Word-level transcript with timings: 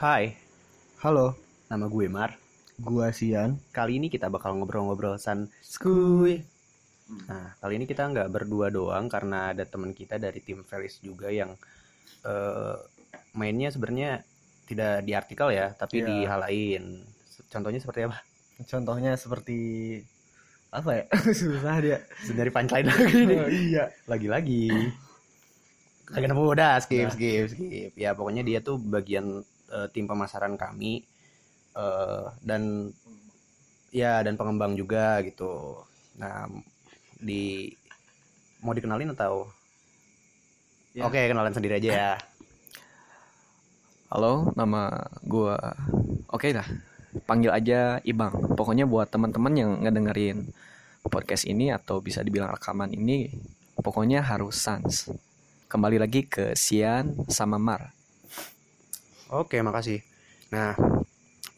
Hai, 0.00 0.32
Halo, 1.04 1.36
nama 1.68 1.84
gue 1.84 2.08
Mar. 2.08 2.32
gua 2.80 3.12
Sian. 3.12 3.60
Kali 3.76 4.00
ini 4.00 4.08
kita 4.08 4.32
bakal 4.32 4.56
ngobrol-ngobrol 4.56 5.20
san 5.20 5.52
skuy. 5.60 6.40
Nah, 7.28 7.52
kali 7.60 7.76
ini 7.76 7.84
kita 7.84 8.08
nggak 8.08 8.32
berdua 8.32 8.72
doang 8.72 9.12
karena 9.12 9.52
ada 9.52 9.68
teman 9.68 9.92
kita 9.92 10.16
dari 10.16 10.40
tim 10.40 10.64
Felis 10.64 10.96
juga 11.04 11.28
yang 11.28 11.52
eh, 12.24 12.76
mainnya 13.36 13.68
sebenarnya 13.68 14.24
tidak 14.64 15.04
di 15.04 15.12
artikel 15.12 15.52
ya, 15.52 15.76
tapi 15.76 16.00
Iya. 16.00 16.06
di 16.08 16.16
hal 16.24 16.40
lain. 16.48 16.82
Contohnya 17.52 17.80
seperti 17.84 18.00
apa? 18.08 18.18
Contohnya 18.64 19.12
seperti 19.20 19.58
apa 20.72 20.90
ya? 20.96 21.04
Susah 21.44 21.76
dia. 21.84 21.98
Dari 22.32 22.48
punchline 22.48 22.88
lagi 22.88 23.20
nih. 23.28 23.36
Oh, 23.36 23.50
iya. 23.52 23.84
Lagi-lagi. 24.08 24.72
Kagak 26.08 26.32
nemu 26.32 26.42
udah 26.56 26.80
skip 26.80 27.12
skip 27.12 27.52
skip. 27.52 27.92
Ya 28.00 28.16
pokoknya 28.16 28.40
dia 28.40 28.64
tuh 28.64 28.80
bagian 28.80 29.44
eh, 29.70 29.88
tim 29.94 30.04
pemasaran 30.10 30.58
kami 30.58 31.02
eh, 31.78 32.24
dan 32.42 32.92
ya 33.94 34.22
dan 34.22 34.34
pengembang 34.34 34.74
juga 34.74 35.22
gitu. 35.22 35.82
Nah, 36.18 36.46
di 37.22 37.70
mau 38.60 38.76
dikenalin 38.76 39.14
atau 39.16 39.48
Ya. 40.90 41.06
Oke, 41.06 41.22
kenalan 41.22 41.54
sendiri 41.54 41.78
aja 41.78 41.90
ya. 41.94 42.12
Halo, 44.10 44.50
nama 44.58 45.06
gua 45.22 45.54
Oke 46.34 46.50
lah, 46.50 46.66
panggil 47.30 47.54
aja 47.54 48.02
Ibang. 48.02 48.58
Pokoknya 48.58 48.90
buat 48.90 49.06
teman-teman 49.06 49.54
yang 49.54 49.70
ngedengerin 49.86 50.50
podcast 51.06 51.46
ini 51.46 51.70
atau 51.70 52.02
bisa 52.02 52.26
dibilang 52.26 52.50
rekaman 52.50 52.90
ini, 52.90 53.30
pokoknya 53.78 54.18
harus 54.26 54.58
sans. 54.58 55.14
Kembali 55.70 56.02
lagi 56.02 56.26
ke 56.26 56.58
Sian 56.58 57.22
sama 57.30 57.54
Mar. 57.62 57.94
Oke, 59.30 59.62
makasih. 59.62 60.02
Nah, 60.50 60.74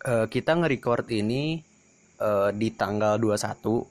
eh, 0.04 0.26
kita 0.28 0.52
nge-record 0.52 1.08
ini 1.08 1.64
eh, 2.20 2.50
di 2.52 2.68
tanggal 2.70 3.16
21 3.16 3.88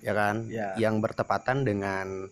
ya 0.00 0.12
kan? 0.16 0.48
Ya. 0.48 0.72
Yang 0.80 0.94
bertepatan 1.04 1.62
dengan 1.62 2.24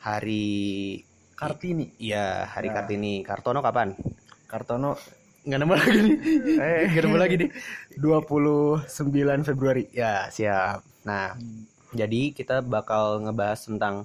hari 0.00 1.02
Kartini. 1.34 1.90
Iya, 1.98 2.46
hari 2.46 2.68
Ya. 2.70 2.74
Kartini. 2.78 3.14
Kartono 3.24 3.58
kapan? 3.60 3.96
Kartono 4.46 4.94
Nggak 5.40 5.56
nemu 5.56 5.72
lagi 5.72 5.98
nih. 6.04 6.16
eh 6.60 6.80
Nggak 6.92 7.02
nemu 7.08 7.16
lagi 7.16 7.34
nih. 7.40 7.50
29 7.96 9.40
Februari. 9.42 9.88
Ya, 9.90 10.28
siap. 10.28 10.84
Nah, 11.02 11.32
jadi 11.90 12.30
kita 12.30 12.60
bakal 12.60 13.24
ngebahas 13.24 13.64
tentang 13.64 14.04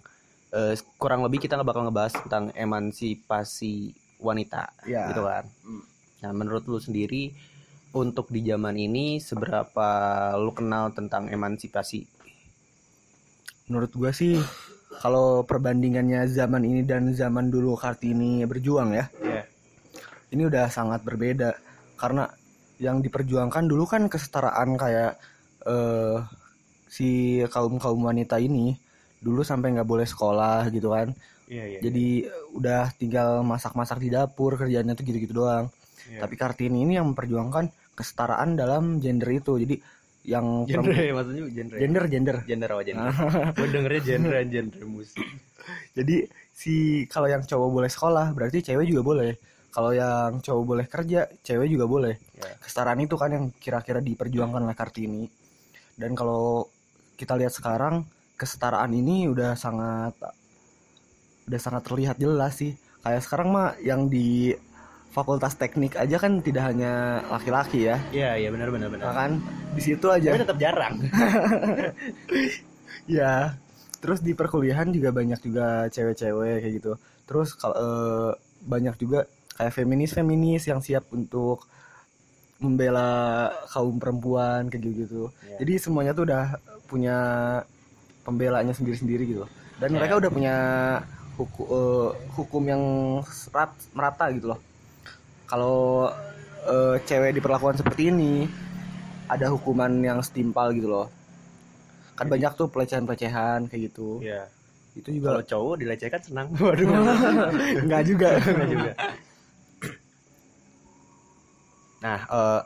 eh, 0.55 0.73
kurang 0.95 1.27
lebih 1.27 1.43
kita 1.43 1.59
bakal 1.59 1.83
ngebahas 1.85 2.15
tentang 2.23 2.55
emansipasi 2.55 3.91
wanita, 4.17 4.71
Ya. 4.87 5.11
gitu 5.11 5.27
kan. 5.27 5.43
Hmm. 5.61 5.83
Nah, 6.23 6.31
menurut 6.31 6.63
lu 6.69 6.79
sendiri 6.79 7.33
untuk 7.95 8.31
di 8.31 8.43
zaman 8.43 8.75
ini 8.75 9.19
seberapa 9.19 9.87
lu 10.35 10.51
kenal 10.51 10.91
tentang 10.91 11.31
emansipasi? 11.31 12.03
Menurut 13.71 13.91
gua 13.95 14.11
sih 14.13 14.37
kalau 15.01 15.43
perbandingannya 15.43 16.27
zaman 16.29 16.63
ini 16.63 16.81
dan 16.85 17.11
zaman 17.11 17.51
dulu 17.51 17.75
Kartini 17.75 18.45
berjuang 18.47 18.95
ya, 18.95 19.05
Iya. 19.19 19.43
ini 20.31 20.47
udah 20.47 20.71
sangat 20.71 21.03
berbeda 21.03 21.51
karena 21.99 22.29
yang 22.79 22.99
diperjuangkan 22.99 23.65
dulu 23.67 23.87
kan 23.87 24.07
kesetaraan 24.11 24.75
kayak 24.75 25.15
eh 25.65 26.19
si 26.85 27.41
kaum 27.49 27.75
kaum 27.81 28.05
wanita 28.05 28.37
ini 28.37 28.75
dulu 29.19 29.41
sampai 29.41 29.73
nggak 29.73 29.89
boleh 29.89 30.05
sekolah 30.05 30.69
gitu 30.69 30.91
kan 30.93 31.11
Iya, 31.45 31.63
iya. 31.65 31.79
jadi 31.81 32.07
udah 32.57 32.83
tinggal 32.97 33.41
masak-masak 33.41 34.01
di 34.01 34.09
dapur 34.13 34.57
kerjanya 34.57 34.93
tuh 34.93 35.05
gitu-gitu 35.05 35.33
doang 35.33 35.69
Iya. 36.05 36.21
tapi 36.21 36.35
kartini 36.35 36.81
ini 36.81 36.95
yang 36.95 37.09
memperjuangkan 37.09 37.65
kesetaraan 37.91 38.53
dalam 38.53 38.97
gender 38.97 39.29
itu 39.31 39.57
jadi 39.57 39.75
yang 40.25 40.65
genre 40.65 40.85
perempu- 40.85 41.13
maksudnya 41.13 41.43
genre. 41.47 41.77
gender 41.77 42.03
gender 42.07 42.37
Gender 42.43 42.69
apa 42.71 42.81
gender? 42.81 43.09
Gue 43.57 43.67
dengernya 43.69 44.01
genre 44.03 44.39
genre 44.43 44.83
musik. 44.85 45.25
jadi 45.91 46.15
si 46.51 46.73
kalau 47.05 47.25
yang 47.25 47.41
cowok 47.41 47.69
boleh 47.71 47.89
sekolah 47.89 48.31
berarti 48.31 48.61
cewek 48.61 48.85
juga 48.85 49.01
boleh 49.03 49.31
kalau 49.69 49.91
yang 49.91 50.39
cowok 50.39 50.63
boleh 50.63 50.85
kerja 50.85 51.25
cewek 51.41 51.67
juga 51.67 51.85
boleh 51.85 52.15
Ya. 52.35 52.51
kesetaraan 52.59 52.99
itu 52.99 53.15
kan 53.15 53.29
yang 53.29 53.45
kira-kira 53.55 53.97
diperjuangkan 53.99 54.61
oleh 54.61 54.73
kartini 54.73 55.23
dan 55.93 56.13
kalau 56.13 56.67
kita 57.13 57.33
lihat 57.33 57.49
sekarang 57.49 58.03
kesetaraan 58.35 58.91
ini 58.91 59.25
udah 59.25 59.55
sangat 59.55 60.13
udah 61.45 61.59
sangat 61.59 61.81
terlihat 61.83 62.17
jelas 62.17 62.53
sih 62.55 62.73
kayak 62.99 63.21
sekarang 63.21 63.49
mah 63.49 63.77
yang 63.79 64.05
di 64.05 64.51
fakultas 65.15 65.55
teknik 65.55 65.95
aja 65.95 66.19
kan 66.19 66.39
tidak 66.39 66.63
hanya 66.67 67.23
laki-laki 67.31 67.87
ya 67.87 67.95
Iya, 68.11 68.35
iya 68.35 68.49
benar 68.51 68.67
benar 68.67 68.91
benar. 68.91 69.03
Nah 69.07 69.13
kan 69.15 69.31
di 69.71 69.81
situ 69.81 70.03
aja 70.07 70.27
Tapi 70.29 70.43
tetap 70.43 70.59
jarang. 70.59 70.93
ya 73.07 73.55
terus 74.01 74.19
di 74.21 74.33
perkuliahan 74.33 74.89
juga 74.91 75.09
banyak 75.09 75.39
juga 75.41 75.87
cewek-cewek 75.89 76.61
kayak 76.61 76.73
gitu 76.77 76.91
terus 77.25 77.53
kalau 77.55 77.73
eh, 77.73 78.29
banyak 78.61 78.93
juga 78.97 79.25
kayak 79.55 79.73
feminis 79.73 80.11
feminis 80.13 80.61
yang 80.67 80.77
siap 80.77 81.09
untuk 81.09 81.65
membela 82.55 83.49
kaum 83.67 83.97
perempuan 83.97 84.69
kayak 84.69 85.07
gitu 85.07 85.27
Iya. 85.41 85.57
jadi 85.59 85.71
semuanya 85.79 86.11
tuh 86.13 86.23
udah 86.23 86.55
punya 86.85 87.17
pembelanya 88.21 88.71
sendiri-sendiri 88.71 89.23
gitu 89.27 89.43
dan 89.77 89.89
Ya. 89.91 89.95
mereka 89.97 90.13
udah 90.21 90.31
punya 90.31 90.55
hukum 91.35 91.67
hukum 92.31 92.63
yang 92.63 92.83
serat, 93.27 93.73
merata 93.91 94.31
gitu 94.31 94.53
loh 94.53 94.59
kalau 95.45 96.09
eh, 96.65 96.95
cewek 97.05 97.37
diperlakukan 97.37 97.77
seperti 97.77 98.09
ini 98.09 98.45
ada 99.25 99.49
hukuman 99.49 99.89
yang 100.01 100.19
setimpal 100.21 100.69
gitu 100.69 100.85
loh 100.85 101.07
kan 102.15 102.25
banyak 102.25 102.51
tuh 102.55 102.71
pelecehan-pelecehan 102.71 103.67
kayak 103.67 103.91
gitu 103.91 104.23
Iya. 104.23 104.47
itu 104.95 105.11
Kalau 105.19 105.43
juga 105.43 105.49
cowok 105.51 105.75
dilecehkan 105.75 106.21
senang. 106.23 106.47
Waduh. 106.63 106.87
enggak 107.83 108.01
juga 108.07 108.29
Enggak 108.39 108.69
juga. 108.71 108.91
Nah, 111.99 112.19
eh 112.21 112.61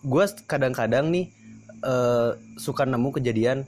gue 0.00 0.24
kadang-kadang 0.46 1.10
nih 1.10 1.26
eh 1.80 2.30
suka 2.56 2.84
nemu 2.84 3.08
kejadian 3.16 3.64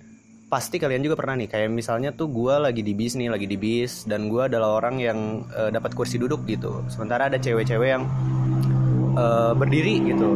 pasti 0.53 0.77
kalian 0.77 1.01
juga 1.01 1.17
pernah 1.17 1.33
nih 1.41 1.49
kayak 1.49 1.73
misalnya 1.73 2.13
tuh 2.13 2.29
gue 2.29 2.53
lagi 2.61 2.85
di 2.85 2.93
bis 2.93 3.17
nih 3.17 3.33
lagi 3.33 3.49
di 3.49 3.57
bis 3.57 4.05
dan 4.05 4.29
gue 4.29 4.43
adalah 4.45 4.77
orang 4.77 5.01
yang 5.01 5.19
eh, 5.49 5.73
dapat 5.73 5.97
kursi 5.97 6.21
duduk 6.21 6.45
gitu. 6.45 6.85
Sementara 6.93 7.33
ada 7.33 7.41
cewek-cewek 7.41 7.89
yang 7.89 8.05
eh, 9.17 9.53
berdiri 9.57 10.13
gitu. 10.13 10.29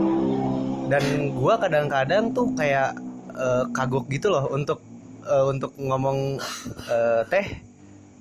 Dan 0.89 1.05
gue 1.37 1.55
kadang-kadang 1.61 2.33
tuh 2.33 2.49
kayak 2.57 2.97
eh, 3.37 3.65
kagok 3.77 4.09
gitu 4.09 4.33
loh 4.33 4.49
untuk 4.49 4.81
eh, 5.29 5.45
untuk 5.53 5.77
ngomong 5.77 6.41
eh, 6.89 7.23
teh 7.29 7.47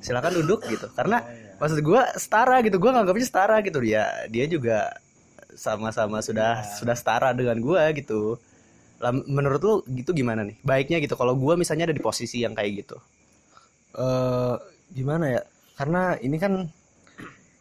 silakan 0.04 0.36
duduk 0.44 0.68
gitu. 0.68 0.92
Karena 0.92 1.24
maksud 1.56 1.80
gue 1.80 2.02
setara 2.20 2.60
gitu 2.60 2.76
gue 2.76 2.92
nganggapnya 2.92 3.24
setara 3.24 3.64
gitu. 3.64 3.80
Dia 3.80 4.28
dia 4.28 4.46
juga 4.52 4.92
sama-sama 5.56 6.20
sudah 6.20 6.60
Iya. 6.60 6.76
sudah 6.76 6.96
setara 7.00 7.32
dengan 7.32 7.56
gue 7.64 7.84
gitu 8.04 8.36
menurut 9.12 9.62
lu 9.62 9.76
gitu 9.92 10.16
gimana 10.16 10.42
nih? 10.48 10.58
Baiknya 10.64 10.98
gitu 11.04 11.20
kalau 11.20 11.36
gue 11.36 11.54
misalnya 11.60 11.92
ada 11.92 11.96
di 11.96 12.04
posisi 12.04 12.42
yang 12.42 12.56
kayak 12.56 12.72
gitu. 12.86 12.98
Eh 14.00 14.56
gimana 14.96 15.26
ya? 15.40 15.42
Karena 15.76 16.16
ini 16.24 16.38
kan 16.40 16.64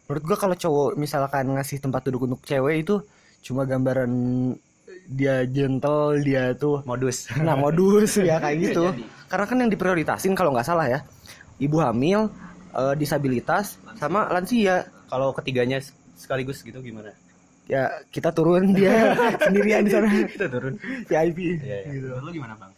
menurut 0.05 0.23
gua 0.23 0.37
kalau 0.37 0.55
cowok 0.55 0.89
misalkan 0.95 1.49
ngasih 1.57 1.81
tempat 1.81 2.05
duduk 2.05 2.29
untuk 2.29 2.41
cewek 2.45 2.85
itu 2.85 3.01
cuma 3.41 3.65
gambaran 3.65 4.11
dia 5.09 5.43
gentle 5.49 6.21
dia 6.21 6.55
tuh 6.55 6.85
modus. 6.85 7.29
Nah 7.45 7.57
modus 7.57 8.17
ya 8.21 8.39
kayak 8.39 8.57
gitu. 8.71 8.93
Karena 9.27 9.45
kan 9.49 9.57
yang 9.59 9.71
diprioritasin 9.73 10.37
kalau 10.37 10.53
nggak 10.53 10.65
salah 10.65 10.87
ya 10.87 10.99
ibu 11.59 11.81
hamil 11.81 12.31
eh, 12.73 12.95
disabilitas 12.95 13.81
sama 13.97 14.29
lansia. 14.31 14.87
Kalau 15.05 15.33
ketiganya 15.37 15.81
sekaligus 16.17 16.65
gitu 16.65 16.81
gimana 16.81 17.13
ya 17.65 17.89
kita 18.13 18.29
turun 18.31 18.73
dia 18.73 19.13
sendirian 19.45 19.85
di 19.85 19.91
sana. 19.91 20.09
Kita 20.25 20.47
turun. 20.49 20.77
VIP 21.09 21.61
Iya, 21.61 21.77
iya. 21.85 21.91
gitu. 21.91 22.07
Lu 22.21 22.29
gimana 22.29 22.53
bang? 22.57 22.71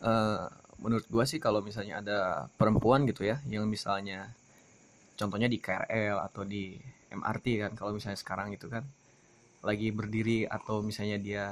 Eh, 0.00 0.42
menurut 0.80 1.06
gua 1.12 1.24
sih 1.28 1.42
kalau 1.42 1.60
misalnya 1.60 2.00
ada 2.00 2.18
perempuan 2.56 3.04
gitu 3.04 3.26
ya, 3.26 3.42
yang 3.50 3.68
misalnya 3.68 4.32
contohnya 5.18 5.50
di 5.50 5.60
KRL 5.60 6.16
atau 6.24 6.42
di 6.48 6.78
MRT 7.12 7.46
kan, 7.66 7.72
kalau 7.76 7.92
misalnya 7.92 8.16
sekarang 8.16 8.54
itu 8.54 8.70
kan 8.70 8.86
lagi 9.60 9.92
berdiri 9.92 10.48
atau 10.48 10.80
misalnya 10.80 11.20
dia 11.20 11.44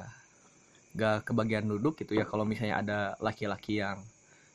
gak 0.97 1.29
kebagian 1.29 1.69
duduk 1.69 2.01
gitu 2.01 2.17
ya, 2.17 2.25
kalau 2.25 2.49
misalnya 2.49 2.81
ada 2.81 2.99
laki-laki 3.21 3.85
yang 3.85 4.01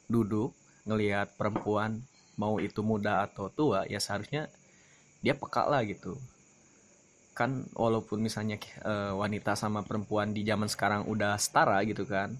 duduk 0.10 0.58
ngelihat 0.90 1.38
perempuan 1.38 2.02
mau 2.36 2.58
itu 2.58 2.81
muda 2.81 3.30
atau 3.30 3.48
tua 3.54 3.86
ya 3.86 4.02
seharusnya 4.02 4.50
dia 5.22 5.38
peka 5.38 5.70
lah 5.70 5.86
gitu 5.86 6.18
kan 7.34 7.66
walaupun 7.74 8.22
misalnya 8.22 8.62
eh, 8.62 9.14
wanita 9.14 9.58
sama 9.58 9.82
perempuan 9.82 10.32
di 10.32 10.46
zaman 10.46 10.70
sekarang 10.70 11.10
udah 11.10 11.34
setara 11.42 11.82
gitu 11.86 12.06
kan 12.06 12.34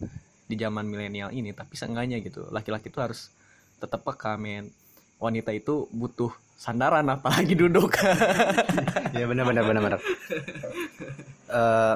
di 0.46 0.56
zaman 0.56 0.86
milenial 0.86 1.34
ini 1.34 1.50
tapi 1.52 1.74
seenggaknya 1.74 2.22
gitu 2.22 2.46
laki-laki 2.54 2.94
tuh 2.94 3.10
harus 3.10 3.34
tetap 3.82 4.06
peka 4.06 4.38
men. 4.40 4.72
Wanita 5.20 5.56
itu 5.56 5.88
butuh 5.92 6.32
sandaran 6.60 7.08
apalagi 7.08 7.56
duduk. 7.64 7.96
Ya 9.16 9.26
benar 9.28 9.44
benar 9.50 9.64
benar 9.68 9.82
benar. 9.82 10.00
Eh, 11.54 11.96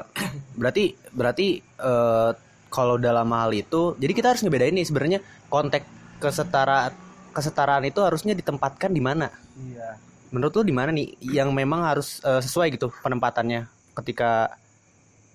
berarti 0.57 0.95
berarti 1.15 1.47
eh, 1.61 2.31
kalau 2.67 2.99
dalam 2.99 3.29
hal 3.31 3.51
itu 3.55 3.95
jadi 3.95 4.11
kita 4.11 4.27
harus 4.35 4.43
ngebedain 4.43 4.75
nih 4.75 4.87
sebenarnya 4.87 5.19
konteks 5.47 5.87
kesetara 6.17 6.91
kesetaraan 7.31 7.85
itu 7.85 8.01
harusnya 8.01 8.33
ditempatkan 8.33 8.89
di 8.89 9.01
mana? 9.01 9.29
Iya. 9.55 9.97
Menurut 10.33 10.53
lu 10.59 10.63
di 10.67 10.75
mana 10.75 10.91
nih 10.91 11.15
yang 11.23 11.49
memang 11.55 11.83
harus 11.87 12.19
eh, 12.23 12.41
sesuai 12.43 12.75
gitu 12.75 12.91
penempatannya 13.01 13.67
ketika 13.97 14.51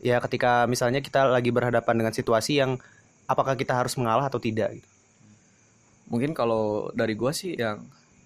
ya 0.03 0.19
ketika 0.23 0.67
misalnya 0.67 0.99
kita 0.99 1.31
lagi 1.31 1.49
berhadapan 1.55 1.95
dengan 2.05 2.15
situasi 2.15 2.59
yang 2.59 2.77
apakah 3.27 3.55
kita 3.55 3.73
harus 3.73 3.95
mengalah 3.97 4.27
atau 4.27 4.43
tidak 4.43 4.75
gitu. 4.77 4.89
mungkin 6.11 6.35
kalau 6.35 6.91
dari 6.93 7.15
gua 7.15 7.31
sih 7.33 7.55
yang 7.57 7.81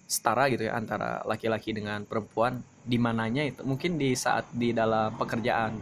setara 0.06 0.46
gitu 0.50 0.66
ya 0.70 0.78
antara 0.78 1.20
laki-laki 1.26 1.74
dengan 1.74 2.06
perempuan 2.06 2.62
di 2.86 2.96
mananya 2.96 3.42
itu 3.42 3.66
mungkin 3.66 3.98
di 3.98 4.14
saat 4.14 4.46
di 4.54 4.70
dalam 4.70 5.14
pekerjaan 5.18 5.74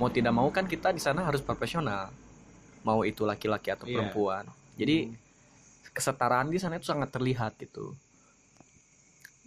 mau 0.00 0.08
tidak 0.10 0.32
mau 0.34 0.48
kan 0.50 0.64
kita 0.66 0.90
di 0.90 0.98
sana 0.98 1.22
harus 1.28 1.44
profesional 1.44 2.08
mau 2.84 3.04
itu 3.04 3.22
laki-laki 3.24 3.70
atau 3.72 3.84
Iya. 3.86 4.00
perempuan 4.00 4.44
jadi 4.74 5.12
kesetaraan 5.94 6.50
di 6.50 6.58
sana 6.58 6.80
itu 6.80 6.88
sangat 6.88 7.12
terlihat 7.14 7.54
gitu 7.60 7.94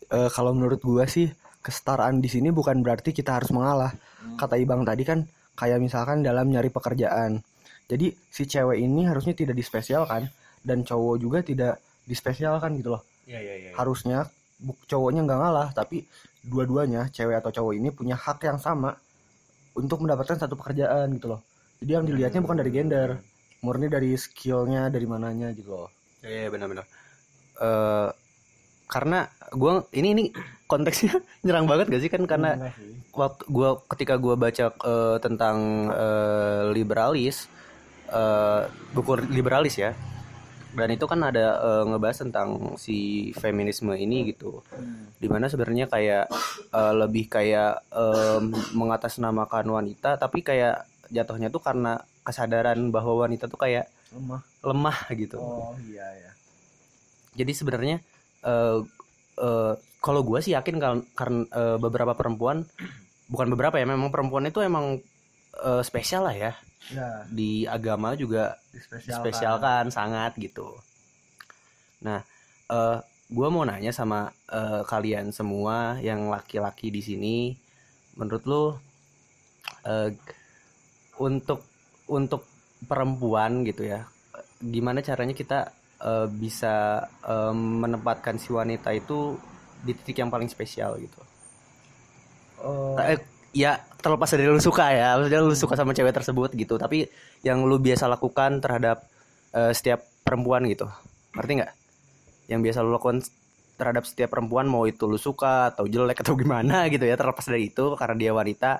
Eh, 0.07 0.29
kalau 0.31 0.55
menurut 0.55 0.79
gua 0.79 1.03
sih 1.03 1.27
kesetaraan 1.59 2.23
di 2.23 2.31
sini 2.31 2.47
bukan 2.47 2.79
berarti 2.79 3.11
kita 3.11 3.35
harus 3.35 3.51
mengalah. 3.51 3.91
Kata 4.39 4.55
Ibang 4.55 4.87
tadi 4.87 5.03
kan 5.03 5.25
kayak 5.57 5.83
misalkan 5.83 6.23
dalam 6.23 6.47
nyari 6.47 6.71
pekerjaan. 6.71 7.41
Jadi 7.87 8.11
si 8.31 8.43
cewek 8.45 8.79
ini 8.79 9.03
harusnya 9.07 9.35
tidak 9.35 9.55
dispesialkan 9.55 10.27
dan 10.63 10.83
cowok 10.83 11.15
juga 11.19 11.39
tidak 11.43 11.79
dispesialkan 12.07 12.79
gitu 12.79 12.95
loh. 12.95 13.03
Iya 13.27 13.39
iya 13.43 13.55
iya. 13.59 13.71
Harusnya 13.75 14.27
bu- 14.59 14.79
cowoknya 14.87 15.27
nggak 15.27 15.39
ngalah 15.39 15.67
tapi 15.75 16.03
dua-duanya 16.39 17.11
cewek 17.11 17.43
atau 17.43 17.51
cowok 17.51 17.73
ini 17.75 17.89
punya 17.91 18.15
hak 18.15 18.47
yang 18.47 18.59
sama 18.59 18.95
untuk 19.75 19.99
mendapatkan 20.03 20.39
satu 20.39 20.55
pekerjaan 20.55 21.11
gitu 21.19 21.35
loh. 21.35 21.41
Jadi 21.83 21.91
yang 21.91 22.05
dilihatnya 22.07 22.41
bukan 22.41 22.57
dari 22.63 22.71
gender, 22.71 23.09
murni 23.59 23.91
dari 23.91 24.15
skillnya 24.15 24.87
dari 24.87 25.03
mananya 25.03 25.51
gitu 25.51 25.75
loh. 25.75 25.89
Iya 26.23 26.47
benar-benar. 26.47 26.85
Eh 27.59 28.09
karena 28.87 29.27
gua 29.51 29.83
ini 29.91 30.07
ini 30.15 30.23
konteksnya 30.65 31.19
nyerang 31.45 31.67
banget 31.67 31.91
gak 31.91 32.01
sih? 32.01 32.11
Kan 32.11 32.23
karena 32.25 32.71
waktu 33.13 33.43
gua 33.47 33.79
ketika 33.91 34.15
gua 34.15 34.35
baca 34.35 34.71
eh, 34.71 35.17
tentang 35.21 35.57
eh, 35.91 36.63
liberalis 36.71 37.47
eh, 38.09 38.61
buku 38.91 39.19
liberalis 39.27 39.77
ya. 39.77 39.91
Dan 40.77 40.93
itu 40.93 41.05
kan 41.09 41.19
ada 41.23 41.57
eh, 41.57 41.83
ngebahas 41.87 42.23
tentang 42.27 42.75
si 42.77 43.29
feminisme 43.33 43.91
ini 43.93 44.31
gitu. 44.31 44.61
Di 45.17 45.27
mana 45.27 45.47
sebenarnya 45.47 45.87
kayak 45.87 46.25
eh, 46.71 46.93
lebih 46.95 47.25
kayak 47.27 47.81
em, 47.91 48.51
mengatasnamakan 48.75 49.67
wanita 49.71 50.15
tapi 50.15 50.43
kayak 50.43 50.85
jatuhnya 51.07 51.47
tuh 51.47 51.63
karena 51.63 52.03
kesadaran 52.21 52.91
bahwa 52.91 53.23
wanita 53.23 53.47
tuh 53.47 53.55
kayak 53.55 53.87
Lemah. 54.11 54.43
lemah 54.59 54.97
gitu. 55.15 55.39
Oh 55.39 55.71
iya 55.87 56.03
ya. 56.19 56.31
jadi 57.37 57.51
sebenarnya 57.55 57.97
eh 58.47 58.79
eh, 59.43 59.73
kalau 59.99 60.21
gue 60.23 60.39
sih 60.39 60.55
yakin 60.55 60.75
kan 60.79 61.03
karena 61.11 61.41
eh, 61.51 61.77
beberapa 61.77 62.15
perempuan 62.15 62.63
bukan 63.27 63.47
beberapa 63.51 63.75
ya 63.75 63.85
memang 63.85 64.07
perempuan 64.07 64.47
itu 64.47 64.63
emang 64.63 65.03
eh, 65.59 65.83
spesial 65.83 66.25
lah 66.31 66.37
ya. 66.37 66.53
Ya, 66.87 67.27
di 67.27 67.67
agama 67.67 68.15
juga 68.15 68.55
dispesialkan. 68.71 69.19
spesialkan 69.19 69.85
sangat 69.91 70.31
gitu. 70.39 70.71
Nah 72.07 72.23
eh 72.71 72.99
gue 73.27 73.47
mau 73.51 73.67
nanya 73.67 73.91
sama 73.91 74.31
eh, 74.47 74.81
kalian 74.87 75.35
semua 75.35 75.99
yang 75.99 76.31
laki-laki 76.31 76.87
di 76.87 77.03
sini 77.03 77.37
menurut 78.15 78.43
lu 78.47 78.63
eh, 79.83 80.15
untuk 81.19 81.67
untuk 82.07 82.47
perempuan 82.87 83.67
gitu 83.67 83.83
ya 83.83 84.07
gimana 84.63 85.03
caranya 85.03 85.35
kita 85.35 85.75
eh, 86.01 86.27
bisa 86.29 87.05
eh, 87.25 87.53
menempatkan 87.55 88.35
si 88.41 88.49
wanita 88.53 88.89
itu 88.95 89.39
di 89.85 89.93
titik 89.97 90.17
yang 90.25 90.31
paling 90.33 90.49
spesial 90.51 90.97
gitu. 91.01 91.21
Oh, 92.57 92.97
Eh, 92.97 93.19
ya 93.53 93.77
terlepas 94.01 94.29
dari 94.33 94.45
lu 94.49 94.61
suka 94.61 94.85
ya 94.93 95.17
maksudnya 95.17 95.41
lu 95.45 95.55
suka 95.57 95.73
sama 95.79 95.91
cewek 95.97 96.13
tersebut 96.13 96.49
gitu 96.53 96.75
tapi 96.77 97.07
yang 97.45 97.63
lu 97.65 97.77
biasa 97.81 98.05
lakukan 98.09 98.61
terhadap 98.63 98.97
eh, 99.55 99.71
setiap 99.77 99.99
perempuan 100.25 100.65
gitu 100.69 100.85
ngerti 101.37 101.51
nggak? 101.61 101.71
Yang 102.51 102.61
biasa 102.65 102.79
lu 102.85 102.91
lakukan 102.97 103.17
terhadap 103.79 104.03
setiap 104.09 104.29
perempuan 104.33 104.65
mau 104.69 104.83
itu 104.89 105.05
lu 105.09 105.19
suka 105.21 105.73
atau 105.73 105.85
jelek 105.89 106.23
atau 106.25 106.33
gimana 106.37 106.85
gitu 106.93 107.05
ya 107.05 107.15
terlepas 107.19 107.45
dari 107.49 107.69
itu 107.71 107.93
karena 107.99 108.15
dia 108.17 108.31
wanita 108.35 108.71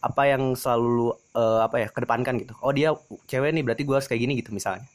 apa 0.00 0.22
yang 0.32 0.42
selalu 0.58 0.88
lu 0.98 1.08
eh, 1.36 1.60
apa 1.66 1.76
ya 1.84 1.88
kedepankan 1.94 2.34
gitu. 2.42 2.54
Oh 2.64 2.72
dia 2.74 2.94
cewek 3.30 3.50
nih 3.56 3.62
berarti 3.66 3.82
gue 3.88 3.94
harus 3.96 4.08
kayak 4.10 4.22
gini 4.24 4.34
gitu 4.40 4.50
misalnya 4.54 4.86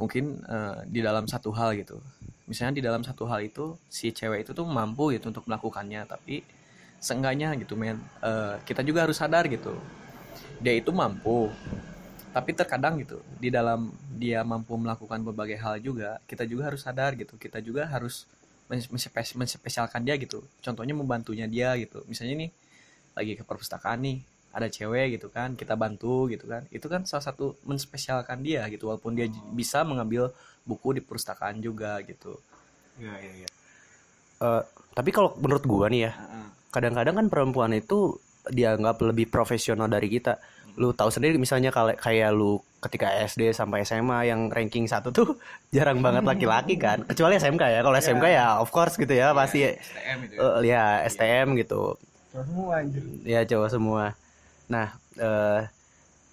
mungkin 0.00 0.40
eh, 0.46 0.78
di 0.88 1.00
dalam 1.04 1.24
satu 1.28 1.50
hal 1.54 1.76
gitu. 1.78 2.00
Misalnya 2.48 2.74
di 2.78 2.82
dalam 2.84 3.02
satu 3.06 3.24
hal 3.30 3.40
itu 3.44 3.78
si 3.86 4.10
cewek 4.12 4.44
itu 4.44 4.50
tuh 4.52 4.66
mampu 4.66 5.14
gitu 5.14 5.30
untuk 5.30 5.46
melakukannya 5.48 6.04
tapi 6.04 6.42
seenggaknya 7.02 7.54
gitu 7.58 7.74
men 7.74 7.98
eh, 8.22 8.56
kita 8.64 8.82
juga 8.84 9.06
harus 9.08 9.16
sadar 9.18 9.46
gitu. 9.48 9.74
Dia 10.62 10.74
itu 10.76 10.90
mampu 10.94 11.50
tapi 12.32 12.56
terkadang 12.56 12.96
gitu 12.96 13.20
di 13.36 13.52
dalam 13.52 13.92
dia 14.16 14.40
mampu 14.40 14.72
melakukan 14.80 15.20
berbagai 15.20 15.60
hal 15.60 15.76
juga 15.84 16.16
kita 16.24 16.48
juga 16.48 16.72
harus 16.72 16.80
sadar 16.82 17.14
gitu. 17.16 17.36
Kita 17.36 17.60
juga 17.60 17.86
harus 17.88 18.24
men- 18.70 18.88
menspes- 18.88 19.36
menspesialkan 19.36 20.02
dia 20.02 20.16
gitu. 20.16 20.40
Contohnya 20.64 20.96
membantunya 20.96 21.44
dia 21.44 21.76
gitu. 21.76 22.00
Misalnya 22.08 22.48
nih 22.48 22.50
lagi 23.12 23.32
ke 23.36 23.44
perpustakaan 23.44 24.00
nih 24.00 24.18
ada 24.52 24.68
cewek 24.68 25.16
gitu 25.16 25.32
kan 25.32 25.56
kita 25.56 25.74
bantu 25.74 26.28
gitu 26.28 26.44
kan 26.44 26.68
itu 26.68 26.84
kan 26.86 27.08
salah 27.08 27.24
satu 27.24 27.56
menspesialkan 27.64 28.44
dia 28.44 28.68
gitu 28.68 28.92
walaupun 28.92 29.16
dia 29.16 29.26
bisa 29.52 29.80
mengambil 29.82 30.30
buku 30.62 30.96
di 30.96 31.00
perpustakaan 31.00 31.58
juga 31.58 31.98
gitu 32.04 32.36
Eh, 34.42 34.62
tapi 34.92 35.10
kalau 35.14 35.32
menurut 35.38 35.64
gua 35.64 35.86
nih 35.86 36.10
ya 36.10 36.12
kadang-kadang 36.72 37.14
kan 37.14 37.26
perempuan 37.28 37.72
itu 37.76 38.16
dianggap 38.48 38.98
lebih 39.04 39.30
profesional 39.30 39.86
dari 39.86 40.08
kita. 40.10 40.40
Lu 40.80 40.96
tahu 40.96 41.12
sendiri 41.12 41.36
misalnya 41.36 41.68
kalau 41.68 41.92
kayak 41.92 42.32
lu 42.32 42.58
ketika 42.82 43.12
SD 43.28 43.52
sampai 43.52 43.84
SMA 43.86 44.32
yang 44.32 44.48
ranking 44.48 44.88
satu 44.88 45.12
tuh 45.14 45.36
jarang 45.74 46.02
banget 46.02 46.24
laki-laki 46.26 46.74
kan. 46.80 47.04
Kecuali 47.06 47.38
SMK 47.38 47.62
ya. 47.70 47.80
Kalau 47.84 47.96
SMK 47.96 48.24
ya 48.26 48.46
of 48.58 48.72
course 48.72 48.96
gitu 48.98 49.12
ya 49.12 49.30
pasti 49.36 49.68
STM 49.68 50.18
itu 50.26 50.40
eh, 50.40 50.54
ya 50.66 50.84
STM 51.06 51.46
gitu. 51.60 51.94
semua 52.32 52.80
anjir. 52.80 53.04
Ya 53.28 53.44
cowok 53.44 53.68
semua. 53.68 54.16
Nah, 54.72 54.88
eh 55.20 55.62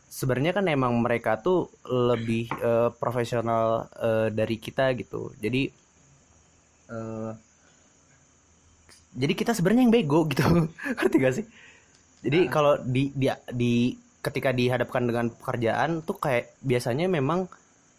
sebenarnya 0.10 0.58
kan 0.58 0.66
emang 0.66 0.96
mereka 1.04 1.38
tuh 1.38 1.70
lebih 1.86 2.50
eh, 2.50 2.90
profesional 2.98 3.92
eh, 4.00 4.28
dari 4.34 4.56
kita 4.58 4.96
gitu. 4.98 5.36
Jadi 5.38 5.70
eh 6.90 7.32
jadi 9.10 9.34
kita 9.36 9.52
sebenarnya 9.52 9.84
yang 9.90 9.94
bego 9.94 10.26
gitu. 10.32 10.44
Ngerti 10.98 11.16
gak 11.20 11.36
sih? 11.36 11.46
Jadi 12.20 12.52
kalau 12.52 12.76
di 12.84 13.12
di 13.16 13.28
di 13.52 13.74
ketika 14.20 14.52
dihadapkan 14.52 15.08
dengan 15.08 15.32
pekerjaan 15.32 16.04
tuh 16.04 16.20
kayak 16.20 16.52
biasanya 16.60 17.08
memang 17.08 17.48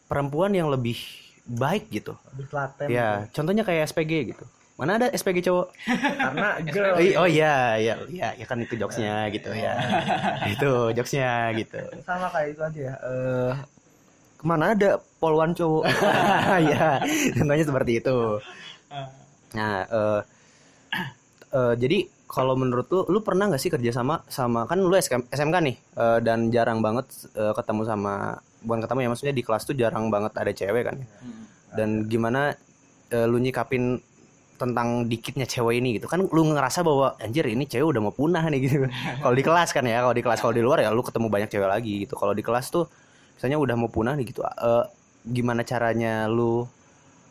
perempuan 0.04 0.52
yang 0.52 0.68
lebih 0.68 1.00
baik 1.48 1.88
gitu. 1.88 2.12
Lebih 2.36 2.46
telaten. 2.52 2.86
Ya, 2.92 3.08
contohnya 3.32 3.64
kayak 3.64 3.88
SPG 3.88 4.36
gitu. 4.36 4.44
Mana 4.80 4.96
ada 4.96 5.12
SPG 5.12 5.44
cowok? 5.44 5.66
Karena 6.24 6.48
girl. 6.64 6.96
Oh, 6.96 7.04
i- 7.04 7.16
oh 7.18 7.28
iya, 7.28 7.76
iya, 7.76 7.94
iya, 8.08 8.28
ya 8.32 8.46
kan 8.48 8.56
itu 8.56 8.74
jokesnya 8.74 9.28
gitu 9.28 9.52
ya. 9.52 9.76
itu 10.56 10.70
jokesnya 10.96 11.52
gitu. 11.52 11.76
sama 12.00 12.32
kayak 12.32 12.48
itu 12.50 12.60
aja 12.64 12.80
ya. 12.80 12.94
Eh 12.96 13.52
ke 14.40 14.44
mana 14.48 14.72
ada 14.72 14.90
polwan 15.20 15.52
cowok? 15.52 15.84
ya, 16.72 16.96
contohnya 17.36 17.64
seperti 17.68 18.00
itu. 18.00 18.40
Nah, 19.52 19.84
eh 19.84 20.20
eh, 21.52 21.74
jadi 21.76 21.98
kalau 22.24 22.54
menurut 22.54 22.86
lu, 22.88 23.04
lu 23.10 23.20
pernah 23.20 23.50
nggak 23.50 23.60
sih 23.60 23.68
kerja 23.68 23.90
sama 23.90 24.22
sama 24.30 24.62
kan 24.64 24.78
lu 24.78 24.94
SK 24.94 25.28
SMK 25.28 25.56
nih 25.60 25.76
eh, 25.76 26.18
dan 26.22 26.48
jarang 26.48 26.80
banget 26.80 27.04
eh, 27.34 27.52
ketemu 27.52 27.82
sama 27.84 28.38
bukan 28.62 28.80
ketemu 28.80 28.98
ya 29.02 29.08
maksudnya 29.10 29.34
di 29.34 29.42
kelas 29.42 29.64
tuh 29.64 29.76
jarang 29.76 30.08
banget 30.08 30.32
ada 30.36 30.48
cewek 30.50 30.88
kan. 30.88 30.96
Dan 31.70 32.08
gimana 32.08 32.56
eh, 33.10 33.26
lu 33.28 33.36
nyikapin 33.36 34.00
tentang 34.60 35.08
dikitnya 35.08 35.48
cewek 35.48 35.80
ini 35.80 35.96
gitu. 35.96 36.04
Kan 36.04 36.28
lu 36.28 36.42
ngerasa 36.52 36.84
bahwa 36.84 37.16
anjir 37.16 37.48
ini 37.48 37.64
cewek 37.64 37.96
udah 37.96 38.02
mau 38.04 38.12
punah 38.12 38.44
nih 38.52 38.60
gitu. 38.68 38.84
Kalau 39.24 39.32
di 39.32 39.40
kelas 39.40 39.72
kan 39.72 39.88
ya 39.88 40.04
kalau 40.04 40.12
di 40.12 40.20
kelas 40.20 40.40
kalau 40.44 40.52
di 40.52 40.60
luar 40.60 40.84
ya 40.84 40.92
lu 40.92 41.00
ketemu 41.00 41.32
banyak 41.32 41.48
cewek 41.48 41.68
lagi 41.68 41.94
gitu. 42.04 42.14
Kalau 42.20 42.36
di 42.36 42.44
kelas 42.44 42.68
tuh 42.68 42.84
misalnya 43.40 43.56
udah 43.56 43.74
mau 43.80 43.88
punah 43.88 44.12
nih 44.20 44.28
gitu 44.28 44.44
eh, 44.44 44.84
gimana 45.24 45.64
caranya 45.64 46.28
lu 46.28 46.68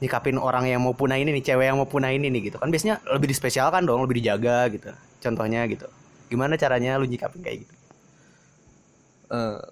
nyikapin 0.01 0.41
orang 0.41 0.65
yang 0.65 0.81
mau 0.81 0.97
punah 0.97 1.21
ini 1.21 1.29
nih 1.37 1.43
cewek 1.53 1.69
yang 1.69 1.77
mau 1.77 1.85
punah 1.85 2.09
ini 2.09 2.33
nih 2.33 2.49
gitu. 2.49 2.57
Kan 2.57 2.73
biasanya 2.73 3.05
lebih 3.13 3.29
dispesialkan 3.29 3.85
dong 3.85 4.01
lebih 4.01 4.17
dijaga 4.17 4.65
gitu 4.73 4.89
contohnya 5.21 5.69
gitu. 5.69 5.85
Gimana 6.33 6.57
caranya 6.57 6.97
lu 6.97 7.05
nyikapin 7.05 7.45
kayak 7.45 7.57
gitu? 7.67 7.73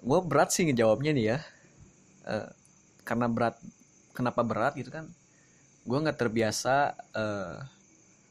Gue 0.06 0.18
berat 0.22 0.54
sih 0.54 0.62
ngejawabnya 0.70 1.10
nih 1.10 1.24
ya. 1.34 1.38
Eh, 2.28 2.48
karena 3.08 3.26
berat 3.26 3.56
kenapa 4.12 4.44
berat 4.44 4.76
gitu 4.76 4.92
kan 4.92 5.08
gue 5.88 5.98
nggak 6.04 6.18
terbiasa 6.20 6.92
eh, 7.16 7.56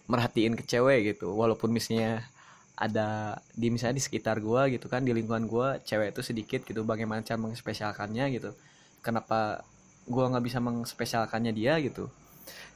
merhatiin 0.05 0.53
ke 0.53 0.63
cewek 0.63 1.17
gitu. 1.17 1.33
Walaupun 1.33 1.73
misalnya 1.73 2.21
ada 2.77 3.41
di 3.57 3.73
misalnya 3.73 3.97
di 3.97 4.05
sekitar 4.05 4.37
gue 4.37 4.77
gitu 4.77 4.85
kan 4.85 5.01
di 5.01 5.09
lingkungan 5.09 5.49
gue 5.49 5.67
cewek 5.81 6.13
itu 6.13 6.21
sedikit 6.21 6.61
gitu 6.61 6.85
bagaimana 6.85 7.25
cara 7.25 7.41
mengspesialkannya 7.41 8.25
gitu. 8.37 8.53
Kenapa 9.01 9.65
gue 10.05 10.23
nggak 10.23 10.45
bisa 10.45 10.61
mengspesialkannya 10.61 11.51
dia 11.57 11.81
gitu? 11.81 12.05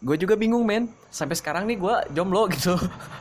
Gue 0.02 0.18
juga 0.18 0.34
bingung 0.34 0.66
men. 0.66 0.90
Sampai 1.14 1.38
sekarang 1.38 1.70
nih 1.70 1.78
gue 1.78 1.96
jomblo 2.18 2.50
gitu. 2.56 2.74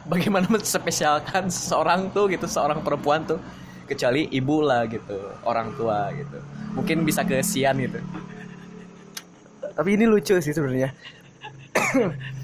Bagaimana 0.09 0.49
menspesialkan 0.49 1.53
seseorang 1.53 2.09
tuh 2.11 2.33
gitu 2.33 2.49
seorang 2.49 2.81
perempuan 2.81 3.29
tuh. 3.29 3.39
Kecuali 3.85 4.31
ibu 4.31 4.63
lah 4.63 4.87
gitu 4.87 5.19
orang 5.45 5.75
tua 5.77 6.09
gitu. 6.15 6.39
Mungkin 6.79 7.05
bisa 7.05 7.27
ke 7.27 7.43
Sian 7.45 7.77
gitu. 7.77 8.01
Tapi 9.61 9.99
ini 9.99 10.07
lucu 10.07 10.39
sih 10.39 10.55
sebenarnya. 10.55 11.20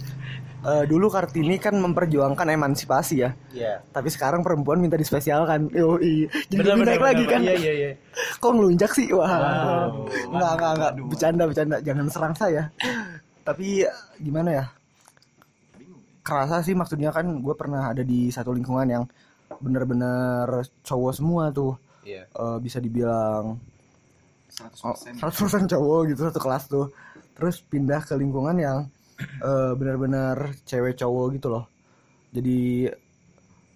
Eh, 0.67 0.85
dulu 0.91 1.07
Kartini 1.07 1.63
kan 1.63 1.79
memperjuangkan 1.79 2.51
emansipasi 2.51 3.23
ya. 3.23 3.31
Iya. 3.55 3.87
Tapi 3.95 4.11
sekarang 4.11 4.43
perempuan 4.43 4.83
minta 4.83 4.99
dispesialkan. 4.99 5.71
Yoi. 5.71 6.27
Jadi 6.51 6.59
lebih 6.59 6.83
naik 6.83 7.03
lagi 7.07 7.25
kan. 7.31 7.39
Iya 7.39 7.55
iya 7.55 7.73
iya. 7.79 7.91
Kok 8.43 8.51
ngelunjak 8.51 8.91
sih? 8.91 9.07
Wah. 9.15 9.31
Wow. 9.31 10.11
Enggak, 10.11 10.53
enggak, 10.59 10.73
enggak. 10.75 10.93
Bercanda, 11.07 11.43
bercanda. 11.47 11.77
Jangan 11.87 12.07
serang 12.11 12.35
saya. 12.35 12.63
Tapi 13.47 13.87
gimana 14.19 14.51
ya? 14.51 14.65
Kerasa 16.27 16.59
sih 16.67 16.75
maksudnya 16.75 17.15
kan 17.15 17.31
gue 17.39 17.55
pernah 17.55 17.95
ada 17.95 18.03
di 18.03 18.35
satu 18.35 18.51
lingkungan 18.51 18.91
yang 18.91 19.05
bener-bener 19.63 20.67
cowok 20.83 21.13
semua 21.15 21.55
tuh. 21.55 21.79
Iya. 22.03 22.27
Eh, 22.27 22.59
bisa 22.59 22.83
dibilang 22.83 23.55
100% 24.51 24.83
oh, 24.83 25.31
100% 25.31 25.71
cowok 25.71 26.01
gitu 26.11 26.21
satu 26.27 26.41
kelas 26.43 26.65
tuh. 26.67 26.91
Terus 27.39 27.63
pindah 27.63 28.03
ke 28.03 28.19
lingkungan 28.19 28.59
yang 28.59 28.91
eh, 29.19 29.73
benar-benar 29.75 30.37
cewek 30.63 30.97
cowok 30.97 31.27
gitu 31.35 31.49
loh. 31.49 31.65
Jadi 32.31 32.87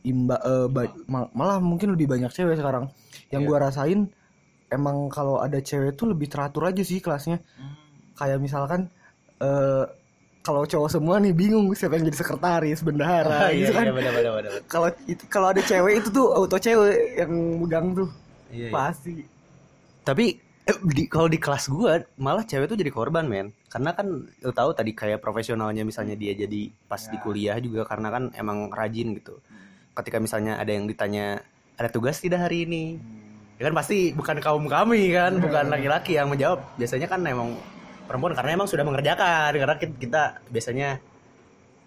imba 0.03 0.37
eh, 0.41 0.67
ba- 0.67 0.97
mal- 1.07 1.33
malah 1.33 1.59
mungkin 1.61 1.93
lebih 1.93 2.09
banyak 2.09 2.31
cewek 2.31 2.57
sekarang. 2.57 2.89
Yang 3.29 3.43
Iya. 3.43 3.49
gua 3.49 3.59
rasain 3.61 4.01
emang 4.69 5.09
kalau 5.09 5.39
ada 5.39 5.59
cewek 5.59 5.95
tuh 5.95 6.11
lebih 6.11 6.29
teratur 6.29 6.65
aja 6.65 6.81
sih 6.81 6.99
kelasnya. 6.99 7.41
Kayak 8.15 8.39
misalkan 8.39 8.89
eh 9.41 9.85
kalau 10.41 10.65
cowok 10.65 10.89
semua 10.89 11.21
nih 11.21 11.37
bingung 11.37 11.69
siapa 11.73 11.97
yang 11.97 12.09
jadi 12.09 12.17
sekretaris, 12.17 12.81
bendahara 12.81 13.49
iya 13.53 13.61
gitu 13.61 13.73
kan. 13.77 13.85
iya 13.85 13.93
benar 13.93 14.13
benar 14.15 14.33
benar. 14.41 14.51
Kalau 14.67 14.89
itu 15.05 15.25
kalau 15.29 15.53
ada 15.53 15.61
cewek 15.61 16.01
itu 16.01 16.09
tuh 16.11 16.27
auto 16.33 16.57
cewek 16.57 16.97
yang 17.17 17.33
megang 17.61 17.93
tuh. 17.93 18.09
Iya, 18.49 18.69
iya. 18.69 18.73
Pasti. 18.73 19.21
Tapi 20.01 20.27
eh, 20.33 20.50
di, 20.69 21.09
kalau 21.11 21.26
di 21.26 21.38
kelas 21.40 21.73
gua 21.73 21.99
malah 22.21 22.45
cewek 22.45 22.71
tuh 22.71 22.79
jadi 22.79 22.93
korban 22.93 23.26
men. 23.26 23.50
Karena 23.71 23.95
kan 23.97 24.07
lu 24.29 24.52
tahu 24.52 24.71
tadi 24.76 24.93
kayak 24.95 25.23
profesionalnya 25.23 25.83
misalnya 25.83 26.14
dia 26.14 26.37
jadi 26.37 26.71
pas 26.87 27.00
di 27.09 27.19
kuliah 27.19 27.57
juga 27.59 27.87
karena 27.88 28.09
kan 28.12 28.23
emang 28.37 28.71
rajin 28.71 29.17
gitu. 29.17 29.40
Ketika 29.97 30.23
misalnya 30.23 30.61
ada 30.61 30.71
yang 30.71 30.87
ditanya 30.87 31.43
ada 31.76 31.88
tugas 31.88 32.21
tidak 32.21 32.47
hari 32.47 32.69
ini? 32.69 33.00
Ya 33.61 33.69
kan 33.69 33.76
pasti 33.76 34.17
bukan 34.17 34.40
kaum 34.40 34.64
kami 34.69 35.12
kan? 35.12 35.37
Bukan 35.40 35.69
laki-laki 35.69 36.17
yang 36.17 36.33
menjawab. 36.33 36.64
Biasanya 36.81 37.09
kan 37.09 37.21
emang 37.25 37.57
perempuan 38.09 38.33
karena 38.33 38.57
emang 38.57 38.69
sudah 38.69 38.85
mengerjakan. 38.85 39.52
Karena 39.52 39.76
kita, 39.76 39.95
kita 40.00 40.23
biasanya 40.49 40.88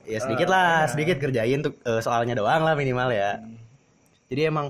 ya 0.03 0.19
sedikit 0.19 0.51
lah 0.51 0.83
sedikit 0.91 1.15
kerjain 1.17 1.63
tuh 1.63 1.73
eh, 1.87 2.01
soalnya 2.03 2.37
doang 2.37 2.61
lah 2.61 2.75
minimal 2.77 3.09
ya. 3.09 3.41
Jadi 4.29 4.41
emang 4.49 4.69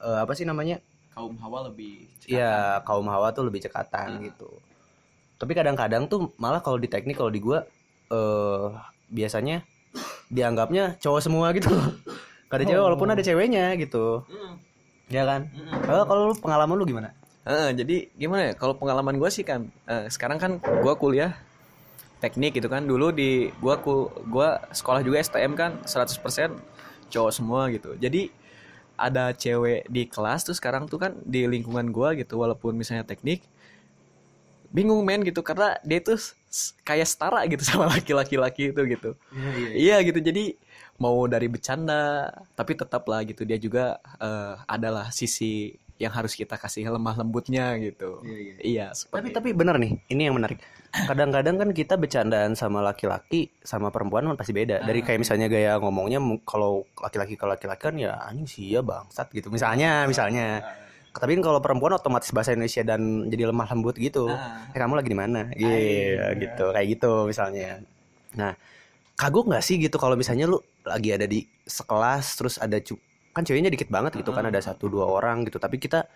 eh, 0.00 0.18
apa 0.24 0.32
sih 0.32 0.48
namanya 0.48 0.80
kaum 1.18 1.34
hawa 1.42 1.58
lebih 1.66 2.06
Iya, 2.30 2.78
kaum 2.86 3.06
hawa 3.10 3.34
tuh 3.34 3.50
lebih 3.50 3.58
cekatan 3.66 4.22
gitu. 4.22 4.46
Tapi 5.38 5.52
kadang-kadang 5.58 6.06
tuh 6.06 6.30
malah 6.38 6.62
kalau 6.62 6.78
di 6.78 6.86
teknik 6.86 7.18
kalau 7.18 7.32
di 7.34 7.42
gua 7.42 7.66
eh 8.08 8.66
biasanya 9.10 9.66
dianggapnya 10.30 11.00
cowok 11.02 11.20
semua 11.24 11.50
gitu. 11.56 11.68
Gak 12.48 12.58
ada 12.62 12.64
cewek 12.64 12.82
walaupun 12.84 13.08
ada 13.10 13.20
ceweknya 13.20 13.74
gitu. 13.76 14.22
Ya 15.10 15.26
kan? 15.26 15.50
Kalau 15.84 16.04
kalau 16.06 16.22
lu 16.30 16.34
pengalaman 16.38 16.76
lu 16.78 16.84
gimana? 16.86 17.10
Heeh, 17.48 17.72
jadi 17.72 17.96
gimana 18.14 18.52
ya 18.52 18.54
kalau 18.54 18.76
pengalaman 18.76 19.16
gue 19.16 19.30
sih 19.32 19.40
kan 19.40 19.72
eh, 19.88 20.04
sekarang 20.12 20.36
kan 20.36 20.52
gue 20.60 20.94
kuliah 21.00 21.32
teknik 22.18 22.58
gitu 22.58 22.68
kan 22.68 22.84
dulu 22.84 23.14
di 23.14 23.48
gua 23.62 23.78
ku 23.78 24.10
gua 24.26 24.58
sekolah 24.74 25.06
juga 25.06 25.22
STM 25.22 25.54
kan 25.54 25.78
100% 25.86 26.18
cowok 27.08 27.32
semua 27.32 27.70
gitu 27.70 27.94
jadi 27.94 28.28
ada 28.98 29.30
cewek 29.32 29.86
di 29.86 30.10
kelas 30.10 30.44
tuh 30.44 30.56
sekarang 30.58 30.90
tuh 30.90 30.98
kan 30.98 31.12
di 31.22 31.46
lingkungan 31.46 31.88
gua 31.94 32.12
gitu 32.18 32.36
walaupun 32.42 32.74
misalnya 32.74 33.06
teknik 33.06 33.46
bingung 34.68 35.00
men 35.00 35.24
gitu 35.24 35.40
karena 35.40 35.80
dia 35.80 36.02
tuh 36.04 36.20
kayak 36.84 37.08
setara 37.08 37.40
gitu 37.48 37.64
sama 37.68 37.88
laki-laki 37.88 38.36
laki 38.36 38.62
itu 38.76 38.82
gitu. 38.84 39.10
Iya 39.72 40.02
gitu 40.04 40.20
jadi 40.20 40.58
mau 40.98 41.24
dari 41.30 41.46
bercanda 41.46 42.28
tapi 42.58 42.74
tetap 42.74 43.06
lah 43.06 43.22
gitu 43.24 43.46
dia 43.46 43.56
juga 43.56 44.02
eh, 44.20 44.54
adalah 44.68 45.08
sisi 45.14 45.72
yang 45.98 46.14
harus 46.14 46.38
kita 46.38 46.54
kasih 46.54 46.86
lemah 46.88 47.18
lembutnya 47.18 47.74
gitu. 47.82 48.22
Iya 48.62 48.94
Tapi 48.94 48.98
seperti 48.98 49.28
tapi 49.34 49.48
benar 49.50 49.76
nih, 49.82 49.98
ini 50.10 50.30
yang 50.30 50.38
menarik. 50.38 50.62
Kadang-kadang 51.06 51.56
kan 51.60 51.68
kita 51.70 51.94
bercandaan 51.94 52.58
sama 52.58 52.82
laki-laki 52.82 53.52
sama 53.62 53.92
perempuan 53.94 54.26
kan 54.26 54.34
pasti 54.34 54.56
beda. 54.56 54.82
Dari 54.82 55.00
kayak 55.04 55.20
misalnya 55.22 55.46
gaya 55.46 55.78
ngomongnya 55.78 56.18
kalau 56.42 56.82
laki-laki 56.98 57.38
ke 57.38 57.44
laki-laki 57.46 57.82
kan 57.92 57.94
ya 58.00 58.18
anjing 58.24 58.48
sih 58.48 58.66
ya 58.74 58.80
bangsat 58.82 59.28
gitu. 59.30 59.52
Misalnya, 59.52 60.08
misalnya. 60.08 60.64
Tapi 61.14 61.34
kan 61.38 61.42
kalau 61.42 61.58
perempuan 61.58 61.92
otomatis 61.98 62.30
bahasa 62.30 62.54
Indonesia 62.54 62.82
dan 62.86 63.26
jadi 63.26 63.50
lemah 63.50 63.66
lembut 63.70 63.98
gitu. 63.98 64.26
Eh 64.74 64.78
kamu 64.78 64.94
lagi 65.02 65.10
di 65.10 65.18
mana? 65.18 65.40
Iya, 65.54 66.34
gitu. 66.38 66.64
Kayak 66.70 66.86
gitu 66.94 67.12
misalnya. 67.26 67.82
Nah, 68.38 68.52
kagok 69.18 69.50
nggak 69.50 69.64
sih 69.66 69.76
gitu 69.82 69.98
kalau 69.98 70.14
misalnya 70.14 70.46
lu 70.46 70.62
lagi 70.86 71.10
ada 71.10 71.26
di 71.26 71.42
sekelas 71.66 72.38
terus 72.38 72.54
ada 72.62 72.78
cu- 72.78 73.02
kan 73.34 73.42
ceweknya 73.42 73.70
dikit 73.70 73.90
banget 73.90 74.14
gitu 74.18 74.30
kan 74.30 74.46
ada 74.46 74.58
satu 74.62 74.86
dua 74.86 75.10
orang 75.10 75.42
gitu 75.46 75.58
tapi 75.58 75.82
kita 75.82 76.06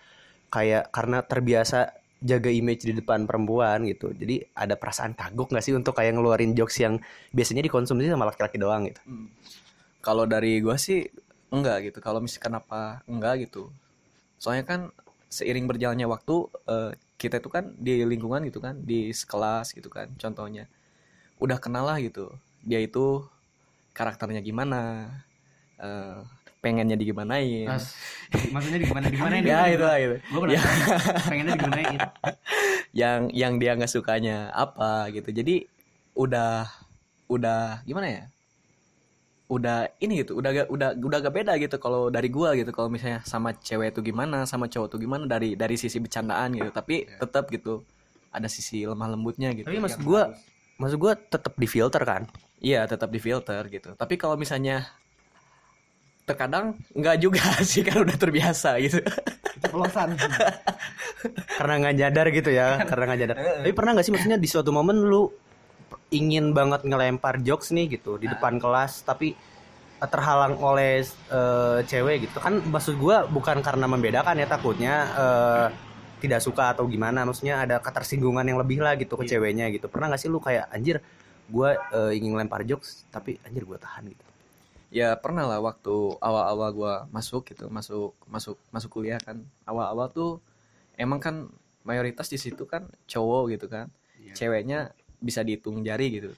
kayak 0.47 0.87
karena 0.95 1.19
terbiasa 1.23 1.91
jaga 2.23 2.47
image 2.47 2.87
di 2.87 2.95
depan 2.95 3.27
perempuan 3.27 3.83
gitu 3.83 4.15
jadi 4.15 4.47
ada 4.55 4.79
perasaan 4.79 5.11
kagok 5.13 5.51
nggak 5.51 5.63
sih 5.63 5.75
untuk 5.75 5.93
kayak 5.99 6.15
ngeluarin 6.15 6.55
jokes 6.55 6.79
yang 6.79 7.03
biasanya 7.35 7.61
dikonsumsi 7.67 8.07
sama 8.07 8.31
laki-laki 8.31 8.55
doang 8.55 8.87
gitu 8.87 9.03
Hmm. 9.03 9.27
Kalau 10.03 10.27
dari 10.27 10.59
gua 10.59 10.75
sih 10.75 11.07
enggak 11.47 11.87
gitu. 11.87 12.03
Kalau 12.03 12.19
misalkan 12.19 12.59
apa 12.59 12.99
enggak 13.07 13.47
gitu. 13.47 13.71
Soalnya 14.35 14.67
kan 14.67 14.81
seiring 15.31 15.65
berjalannya 15.69 16.07
waktu 16.11 16.35
eh, 16.67 16.91
kita 17.15 17.39
itu 17.39 17.47
kan 17.47 17.71
di 17.79 18.03
lingkungan 18.03 18.43
gitu 18.51 18.59
kan, 18.59 18.75
di 18.83 19.15
sekelas 19.15 19.71
gitu 19.71 19.87
kan. 19.87 20.11
Contohnya 20.19 20.67
udah 21.39 21.57
kenal 21.63 21.87
lah 21.87 22.03
gitu. 22.03 22.35
Dia 22.67 22.83
itu 22.83 23.23
karakternya 23.95 24.43
gimana, 24.43 25.07
eh, 25.79 26.19
pengennya 26.63 26.95
digimanain. 26.95 27.67
maksudnya 28.55 28.79
di 28.79 28.87
gimana 28.87 29.05
di 29.11 29.51
ya 29.51 29.67
itu 29.67 29.83
lah 29.83 29.97
gitu. 29.99 30.15
gue 30.23 30.55
Ya, 30.55 30.61
pengennya 31.27 31.53
di 31.59 31.61
gimana 31.67 31.81
yang 33.03 33.19
yang 33.35 33.53
dia 33.59 33.75
nggak 33.75 33.91
sukanya 33.91 34.47
apa 34.55 35.11
gitu. 35.11 35.35
Jadi 35.35 35.67
udah 36.15 36.71
udah 37.27 37.83
gimana 37.83 38.07
ya? 38.07 38.23
udah 39.53 39.85
ini 40.01 40.25
gitu 40.25 40.39
udah 40.39 40.49
gak 40.49 40.67
udah 40.73 40.89
udah 40.97 41.19
gak 41.19 41.35
beda 41.35 41.53
gitu 41.61 41.75
kalau 41.77 42.09
dari 42.09 42.31
gua 42.31 42.57
gitu. 42.57 42.73
Kalau 42.73 42.89
misalnya 42.89 43.21
sama 43.27 43.53
cewek 43.53 43.93
itu 43.93 44.01
gimana 44.01 44.49
sama 44.49 44.65
cowok 44.65 44.97
tuh 44.97 44.99
gimana 45.03 45.29
dari 45.29 45.53
dari 45.53 45.75
sisi 45.77 46.01
bercandaan 46.01 46.57
gitu. 46.57 46.73
Tapi 46.73 47.05
tetap 47.21 47.51
gitu 47.53 47.85
ada 48.33 48.49
sisi 48.49 48.87
lemah 48.87 49.13
lembutnya 49.13 49.53
gitu. 49.53 49.69
Tapi 49.69 49.77
maksud 49.77 50.01
gue 50.01 50.21
maksud 50.81 50.97
gue 50.97 51.13
tetap 51.29 51.53
di 51.53 51.67
filter 51.69 52.01
kan? 52.01 52.25
Iya 52.63 52.87
tetap 52.89 53.13
di 53.13 53.19
filter 53.21 53.61
gitu. 53.69 53.93
Tapi 53.93 54.15
kalau 54.17 54.39
misalnya 54.39 54.89
terkadang 56.23 56.79
nggak 56.95 57.17
juga 57.19 57.43
sih 57.71 57.83
kan 57.83 58.03
udah 58.03 58.15
terbiasa 58.15 58.79
gitu. 58.79 59.03
Ceplosan. 59.59 60.15
karena 61.59 61.73
nggak 61.79 61.95
nyadar 61.95 62.25
gitu 62.31 62.49
ya 62.51 62.79
karena 62.87 63.03
nggak 63.11 63.19
nyadar. 63.19 63.37
Tapi 63.63 63.73
pernah 63.75 63.91
nggak 63.95 64.05
sih 64.07 64.13
maksudnya 64.15 64.39
di 64.39 64.47
suatu 64.47 64.71
momen 64.71 65.03
lu 65.03 65.27
ingin 66.13 66.53
banget 66.53 66.85
ngelempar 66.85 67.41
jokes 67.41 67.73
nih 67.73 67.97
gitu 67.97 68.21
di 68.21 68.29
depan 68.29 68.61
kelas 68.61 69.01
tapi 69.03 69.33
eh, 69.99 70.09
terhalang 70.09 70.55
oleh 70.59 71.03
eh, 71.03 71.79
cewek 71.83 72.29
gitu? 72.29 72.37
Kan 72.39 72.63
maksud 72.71 72.95
gua 72.95 73.27
bukan 73.27 73.59
karena 73.59 73.85
membedakan 73.87 74.39
ya 74.39 74.47
takutnya 74.47 74.93
eh, 75.15 75.67
tidak 76.23 76.39
suka 76.39 76.71
atau 76.71 76.87
gimana. 76.87 77.27
Maksudnya 77.27 77.67
ada 77.67 77.83
ketersinggungan 77.83 78.47
yang 78.47 78.59
lebih 78.63 78.79
lah 78.79 78.95
gitu 78.95 79.19
ke 79.19 79.27
ceweknya 79.27 79.67
gitu. 79.75 79.91
Pernah 79.91 80.15
nggak 80.15 80.21
sih 80.23 80.31
lu 80.31 80.39
kayak 80.39 80.71
anjir 80.71 81.03
gua 81.51 81.75
eh, 81.91 82.15
ingin 82.15 82.39
ngelempar 82.39 82.63
jokes 82.63 83.03
tapi 83.11 83.35
anjir 83.43 83.67
gua 83.67 83.75
tahan 83.75 84.07
gitu 84.07 84.32
ya 84.93 85.17
pernah 85.17 85.49
lah 85.49 85.57
waktu 85.57 85.91
awal-awal 86.21 86.69
gua 86.69 86.93
masuk 87.09 87.49
gitu 87.49 87.65
masuk 87.73 88.13
masuk 88.29 88.61
masuk 88.69 88.89
kuliah 88.93 89.17
kan. 89.17 89.41
Awal-awal 89.65 90.13
tuh 90.13 90.37
emang 90.93 91.17
kan 91.17 91.49
mayoritas 91.81 92.29
di 92.29 92.37
situ 92.37 92.63
kan 92.69 92.85
cowok 93.09 93.57
gitu 93.57 93.65
kan. 93.65 93.89
Ceweknya 94.37 94.93
bisa 95.17 95.41
dihitung 95.41 95.81
jari 95.81 96.21
gitu. 96.21 96.31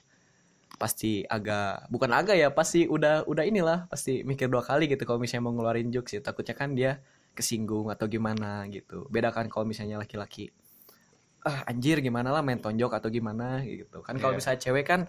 Pasti 0.80 1.24
agak 1.28 1.88
bukan 1.92 2.10
agak 2.16 2.36
ya 2.36 2.48
pasti 2.48 2.88
udah 2.88 3.28
udah 3.28 3.44
inilah 3.44 3.88
pasti 3.92 4.24
mikir 4.24 4.48
dua 4.48 4.64
kali 4.64 4.88
gitu 4.88 5.04
kalau 5.04 5.20
misalnya 5.20 5.44
mau 5.48 5.52
ngeluarin 5.52 5.92
jokes 5.92 6.16
ya. 6.16 6.20
Takutnya 6.24 6.56
kan 6.56 6.72
dia 6.72 7.00
kesinggung 7.36 7.92
atau 7.92 8.08
gimana 8.08 8.64
gitu. 8.72 9.04
Beda 9.12 9.28
kan 9.36 9.52
kalau 9.52 9.68
misalnya 9.68 10.00
laki-laki 10.00 10.48
ah 11.46 11.62
anjir 11.70 12.02
gimana 12.02 12.34
lah 12.34 12.42
main 12.42 12.58
tonjok 12.58 12.98
atau 12.98 13.06
gimana? 13.12 13.62
gitu. 13.62 14.02
Kan 14.02 14.18
kalau 14.18 14.34
Iya. 14.34 14.38
misalnya 14.42 14.60
cewek 14.66 14.84
kan 14.88 15.00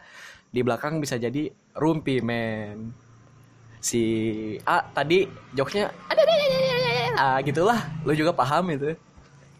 di 0.54 0.62
belakang 0.62 1.01
bisa 1.01 1.18
jadi 1.18 1.50
rumpi 1.74 2.22
men 2.22 2.94
si 3.81 4.01
A 4.65 4.81
tadi 4.81 5.29
jokesnya 5.53 5.93
ada 6.10 6.22
ada 6.22 6.34
ada 6.34 6.46
ada 6.46 6.67
ada 6.74 6.88
ah 7.17 7.38
gitulah. 7.41 7.79
Lu 8.05 8.13
juga 8.13 8.31
paham 8.34 8.74
itu. 8.74 8.93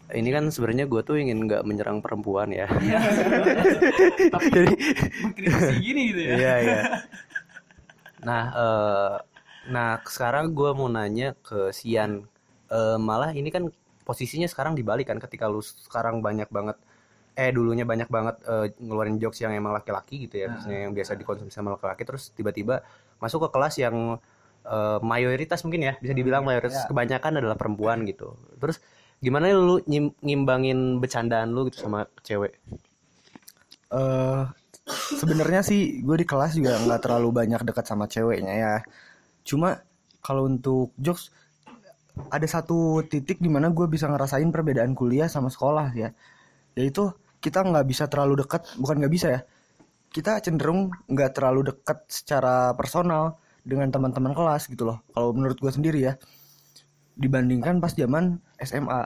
Ini 0.08 0.28
kan 0.32 0.48
sebenarnya 0.48 0.88
gue 0.88 1.00
tuh 1.04 1.20
ingin 1.20 1.44
nggak 1.44 1.68
menyerang 1.68 2.00
perempuan 2.00 2.48
ya. 2.48 2.64
Tapi 4.34 4.48
mengkritisi 5.20 5.74
gini 5.84 6.00
gitu 6.14 6.20
ya. 6.24 6.32
Iya 6.32 6.54
iya. 6.64 6.80
Nah 8.24 8.42
eh, 8.56 9.14
nah 9.68 10.00
sekarang 10.08 10.56
gue 10.56 10.70
mau 10.72 10.88
nanya 10.88 11.36
ke 11.44 11.74
Sian. 11.76 12.24
Eh, 12.72 12.96
malah 12.96 13.36
ini 13.36 13.52
kan 13.52 13.68
posisinya 14.08 14.48
sekarang 14.48 14.72
dibalik 14.72 15.12
kan 15.12 15.20
ketika 15.20 15.44
lu 15.44 15.60
sekarang 15.60 16.24
banyak 16.24 16.48
banget 16.48 16.80
eh 17.38 17.52
dulunya 17.52 17.84
banyak 17.84 18.08
banget 18.08 18.40
eh, 18.48 18.72
ngeluarin 18.80 19.20
jokes 19.20 19.44
yang 19.44 19.52
emang 19.52 19.76
laki-laki 19.76 20.24
gitu 20.26 20.42
ya 20.42 20.46
maksudnya 20.48 20.88
yang 20.88 20.92
biasa 20.96 21.12
dikonsumsi 21.20 21.52
sama 21.52 21.76
laki-laki 21.76 22.02
terus 22.08 22.32
tiba-tiba 22.32 22.80
masuk 23.18 23.46
ke 23.46 23.48
kelas 23.54 23.74
yang 23.78 24.18
eh, 24.66 24.98
mayoritas 25.02 25.62
mungkin 25.66 25.90
ya 25.90 25.94
bisa 25.98 26.14
dibilang 26.14 26.42
mayoritas 26.46 26.86
kebanyakan 26.86 27.42
adalah 27.42 27.56
perempuan 27.58 28.06
gitu. 28.06 28.34
Terus 28.58 28.78
gimana 29.18 29.50
lu 29.50 29.82
nyim- 29.90 30.14
ngimbangin 30.22 31.02
bercandaan 31.02 31.50
lu 31.50 31.66
gitu 31.70 31.86
sama 31.86 32.06
cewek? 32.22 32.54
Eh 33.90 34.42
sebenarnya 35.18 35.60
sih 35.60 36.00
gue 36.00 36.16
di 36.22 36.26
kelas 36.28 36.56
juga 36.56 36.78
nggak 36.80 37.00
terlalu 37.04 37.28
banyak 37.34 37.60
dekat 37.66 37.84
sama 37.84 38.06
ceweknya 38.06 38.54
ya. 38.54 38.74
Cuma 39.42 39.82
kalau 40.22 40.46
untuk 40.46 40.94
jokes 40.96 41.34
ada 42.30 42.46
satu 42.50 43.06
titik 43.06 43.38
di 43.38 43.46
mana 43.46 43.70
gue 43.70 43.86
bisa 43.86 44.10
ngerasain 44.10 44.48
perbedaan 44.50 44.94
kuliah 44.94 45.26
sama 45.30 45.50
sekolah 45.50 45.94
ya. 45.94 46.10
Yaitu 46.78 47.10
kita 47.38 47.62
nggak 47.62 47.86
bisa 47.86 48.10
terlalu 48.10 48.42
dekat 48.42 48.66
bukan 48.78 48.98
nggak 48.98 49.14
bisa 49.14 49.28
ya 49.30 49.40
kita 50.08 50.40
cenderung 50.40 50.90
nggak 51.08 51.36
terlalu 51.36 51.72
dekat 51.72 52.08
secara 52.08 52.72
personal 52.72 53.36
dengan 53.62 53.92
teman-teman 53.92 54.32
kelas 54.32 54.68
gitu 54.68 54.88
loh. 54.88 55.04
Kalau 55.12 55.32
menurut 55.36 55.60
gue 55.60 55.72
sendiri 55.72 56.00
ya 56.08 56.14
dibandingkan 57.18 57.82
pas 57.82 57.92
zaman 57.92 58.38
SMA 58.62 59.02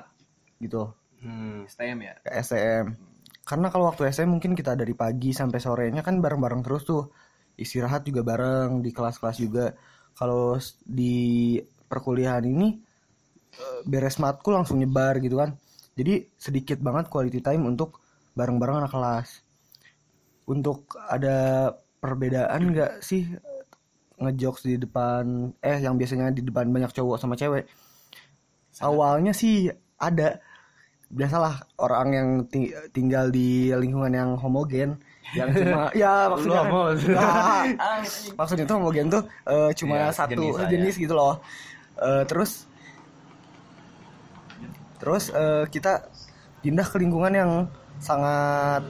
gitu 0.61 0.93
hmm. 1.25 1.67
STM 1.67 1.99
ya? 2.07 2.15
Ke 2.23 2.31
STM 2.45 3.13
karena 3.43 3.75
kalau 3.75 3.91
waktu 3.91 4.07
SM 4.07 4.31
mungkin 4.31 4.55
kita 4.55 4.79
dari 4.79 4.95
pagi 4.95 5.35
sampai 5.35 5.59
sorenya 5.59 6.03
kan 6.07 6.23
bareng-bareng 6.23 6.63
terus 6.63 6.87
tuh. 6.87 7.11
Istirahat 7.53 8.07
juga 8.09 8.25
bareng 8.25 8.81
di 8.81 8.91
kelas-kelas 8.95 9.37
juga. 9.43 9.75
Kalau 10.17 10.57
di 10.87 11.59
perkuliahan 11.61 12.47
ini 12.47 12.69
eh, 13.59 13.81
beres 13.85 14.17
matkul 14.23 14.57
langsung 14.57 14.79
nyebar 14.79 15.19
gitu 15.19 15.43
kan. 15.43 15.59
Jadi 15.99 16.33
sedikit 16.39 16.79
banget 16.81 17.11
quality 17.13 17.45
time 17.45 17.67
untuk 17.69 18.01
bareng-bareng 18.33 18.87
anak 18.87 18.93
kelas 18.95 19.42
untuk 20.47 20.99
ada 20.99 21.71
perbedaan 22.03 22.75
nggak 22.75 22.99
sih 23.01 23.31
ngejokes 24.19 24.63
di 24.67 24.79
depan 24.79 25.51
eh 25.59 25.79
yang 25.79 25.99
biasanya 25.99 26.31
di 26.31 26.43
depan 26.43 26.71
banyak 26.71 26.91
cowok 26.91 27.19
sama 27.19 27.35
cewek? 27.35 27.67
Awalnya 28.81 29.33
sih 29.35 29.69
ada. 29.99 30.41
Biasalah 31.13 31.61
orang 31.77 32.09
yang 32.17 32.29
ti- 32.49 32.73
tinggal 32.89 33.29
di 33.29 33.69
lingkungan 33.69 34.17
yang 34.17 34.31
homogen 34.41 34.97
yang 35.37 35.53
cuma 35.61 35.93
ya 35.93 36.33
maksudnya 36.33 36.61
homo. 36.65 36.81
Nah, 37.13 37.69
maksudnya 38.33 38.65
tuh 38.65 38.77
homogen 38.81 39.07
tuh 39.13 39.23
eh, 39.45 39.71
cuma 39.77 40.09
Iya, 40.09 40.17
satu 40.17 40.57
sejenis 40.57 40.73
jenis, 40.73 40.95
ya. 40.97 41.03
gitu 41.05 41.15
loh. 41.15 41.35
Eh, 42.01 42.25
terus 42.25 42.65
terus 44.97 45.29
eh, 45.29 45.65
kita 45.69 46.09
pindah 46.65 46.87
ke 46.87 46.97
lingkungan 46.97 47.35
yang 47.35 47.51
sangat 48.01 48.87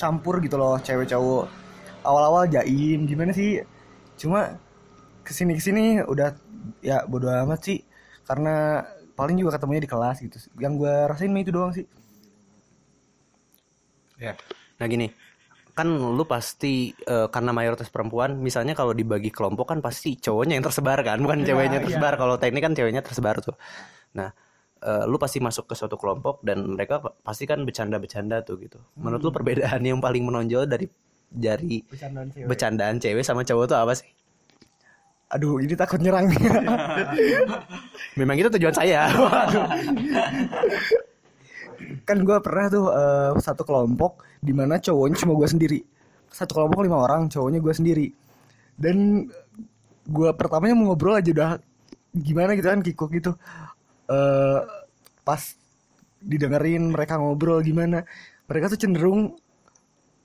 campur 0.00 0.40
gitu 0.40 0.56
loh 0.56 0.80
cewek 0.80 1.12
cowok. 1.12 1.44
Awal-awal 2.00 2.48
jaim 2.48 3.04
gimana 3.04 3.36
sih? 3.36 3.60
Cuma 4.16 4.56
ke 5.20 5.36
sini 5.36 5.52
ke 5.52 5.60
sini 5.60 6.00
udah 6.00 6.32
ya 6.80 7.04
bodo 7.04 7.28
amat 7.28 7.60
sih. 7.60 7.84
Karena 8.24 8.80
paling 9.12 9.36
juga 9.36 9.60
ketemunya 9.60 9.84
di 9.84 9.90
kelas 9.90 10.24
gitu. 10.24 10.40
Yang 10.56 10.72
gue 10.80 10.94
rasain 11.12 11.36
itu 11.36 11.52
doang 11.52 11.76
sih. 11.76 11.84
Ya. 14.16 14.32
Nah 14.80 14.86
gini, 14.88 15.12
kan 15.76 15.88
lu 15.88 16.24
pasti 16.24 16.92
eh, 16.92 17.28
karena 17.28 17.52
mayoritas 17.52 17.88
perempuan, 17.92 18.36
misalnya 18.40 18.72
kalau 18.72 18.96
dibagi 18.96 19.28
kelompok 19.28 19.76
kan 19.76 19.78
pasti 19.84 20.16
cowoknya 20.16 20.56
yang 20.56 20.64
tersebar 20.64 21.00
kan, 21.04 21.20
bukan 21.20 21.44
ceweknya 21.44 21.84
tersebar. 21.84 22.16
Kalau 22.16 22.40
teknik 22.40 22.64
kan 22.64 22.72
ceweknya 22.72 23.04
tersebar 23.04 23.40
tuh. 23.44 23.56
Nah, 24.16 24.32
eh, 24.80 25.04
lu 25.06 25.16
pasti 25.20 25.38
masuk 25.38 25.68
ke 25.70 25.74
suatu 25.76 25.96
kelompok 26.00 26.40
dan 26.44 26.64
mereka 26.64 27.00
pa- 27.00 27.14
pasti 27.20 27.44
kan 27.44 27.62
bercanda-bercanda 27.64 28.42
tuh 28.44 28.56
gitu. 28.60 28.78
Menurut 28.96 29.20
lu 29.24 29.30
perbedaan 29.32 29.80
yang 29.84 30.00
paling 30.00 30.24
menonjol 30.24 30.66
dari 30.66 30.88
dari 31.30 31.84
bercandaan 32.48 32.98
cewek? 32.98 33.22
sama 33.22 33.46
cowok 33.46 33.64
tuh 33.70 33.78
apa 33.78 33.94
sih? 33.94 34.08
aduh 35.30 35.62
ini 35.62 35.78
takut 35.78 36.02
nyerang 36.02 36.26
nih. 36.26 36.42
Memang 38.18 38.34
itu 38.34 38.50
tujuan 38.50 38.74
saya. 38.74 39.06
kan 42.02 42.18
gue 42.26 42.36
pernah 42.42 42.66
tuh 42.66 42.86
eh, 42.90 43.30
satu 43.38 43.62
kelompok 43.62 44.26
di 44.42 44.50
mana 44.50 44.82
cowoknya 44.82 45.16
cuma 45.22 45.38
gue 45.38 45.46
sendiri. 45.46 45.78
Satu 46.34 46.58
kelompok 46.58 46.82
lima 46.82 46.98
orang 46.98 47.30
cowoknya 47.30 47.62
gue 47.62 47.70
sendiri. 47.70 48.06
Dan 48.74 49.30
gue 50.10 50.30
pertamanya 50.34 50.74
mau 50.74 50.90
ngobrol 50.90 51.14
aja 51.14 51.30
udah 51.30 51.50
gimana 52.10 52.58
gitu 52.58 52.66
kan 52.66 52.82
kikuk 52.82 53.10
gitu 53.14 53.38
eh 54.10 54.58
pas 55.22 55.42
didengerin 56.20 56.90
mereka 56.90 57.16
ngobrol 57.16 57.62
gimana 57.62 58.02
mereka 58.44 58.68
tuh 58.68 58.80
cenderung 58.82 59.38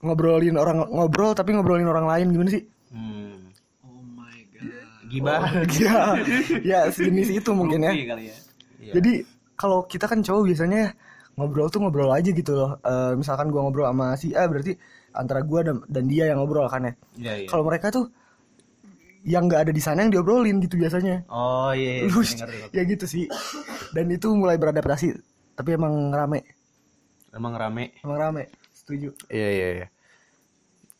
ngobrolin 0.01 0.57
orang 0.57 0.83
ngobrol 0.89 1.31
tapi 1.31 1.53
ngobrolin 1.53 1.87
orang 1.87 2.05
lain 2.09 2.27
gimana 2.33 2.51
sih 2.51 2.63
Hmm. 2.95 3.51
oh 3.83 3.99
my 4.15 4.39
god 4.55 5.09
Gibah. 5.11 5.41
ya 5.83 6.15
ya 6.63 6.79
sejenis 6.87 7.43
itu 7.43 7.51
mungkin 7.51 7.83
ya 7.83 7.91
kali 7.91 8.31
ya 8.31 8.37
Iya. 8.85 9.01
Jadi 9.01 9.13
kalau 9.57 9.89
kita 9.89 10.05
kan 10.05 10.21
cowok 10.21 10.45
biasanya 10.45 10.93
ngobrol 11.33 11.67
tuh 11.73 11.81
ngobrol 11.81 12.13
aja 12.13 12.29
gitu 12.29 12.53
loh. 12.53 12.77
Eh, 12.85 13.17
misalkan 13.17 13.49
gua 13.49 13.65
ngobrol 13.65 13.89
sama 13.89 14.13
si 14.13 14.29
A 14.37 14.45
berarti 14.45 14.77
antara 15.09 15.41
gua 15.41 15.65
dan, 15.65 15.81
dan 15.89 16.05
dia 16.05 16.29
yang 16.29 16.37
ngobrol 16.37 16.69
kan 16.69 16.85
ya. 16.85 16.93
Iya, 17.17 17.33
iya. 17.41 17.47
Kalau 17.49 17.65
mereka 17.65 17.89
tuh 17.89 18.05
yang 19.25 19.49
nggak 19.49 19.67
ada 19.67 19.73
di 19.73 19.81
sana 19.81 20.05
yang 20.05 20.13
diobrolin 20.13 20.61
gitu 20.61 20.77
biasanya. 20.77 21.25
Oh 21.27 21.73
iya, 21.73 22.05
iya. 22.05 22.13
Lu- 22.13 22.21
ngerti. 22.21 22.69
ya 22.71 22.81
gitu 22.85 23.05
sih. 23.09 23.25
Dan 23.89 24.13
itu 24.13 24.29
mulai 24.31 24.61
beradaptasi. 24.61 25.17
Tapi 25.57 25.69
emang 25.73 26.13
rame, 26.13 26.45
Emang 27.33 27.57
rame. 27.57 27.97
emang 28.05 28.17
rame. 28.21 28.43
Setuju. 28.71 29.11
Iya 29.27 29.49
iya 29.49 29.67
iya. 29.81 29.87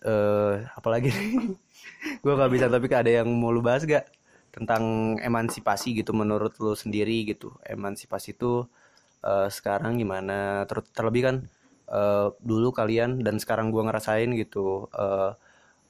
Eh 0.05 0.55
apalagi 0.73 1.13
gue 2.23 2.33
gak 2.33 2.51
bisa 2.51 2.65
tapi 2.67 2.89
ada 2.91 3.09
yang 3.09 3.29
mau 3.29 3.53
lu 3.53 3.61
bahas 3.61 3.85
gak 3.85 4.09
tentang 4.49 5.15
emansipasi 5.19 5.93
gitu 5.93 6.11
menurut 6.11 6.57
lu 6.57 6.73
sendiri 6.73 7.29
gitu. 7.29 7.53
Emansipasi 7.61 8.33
itu 8.33 8.65
eh, 9.21 9.47
sekarang 9.53 10.01
gimana? 10.01 10.65
Ter- 10.65 10.87
terlebih 10.97 11.21
kan 11.29 11.35
eh, 11.91 12.27
dulu 12.41 12.73
kalian 12.73 13.21
dan 13.21 13.37
sekarang 13.37 13.69
gua 13.69 13.85
ngerasain 13.85 14.33
gitu. 14.33 14.89
eh 14.97 15.31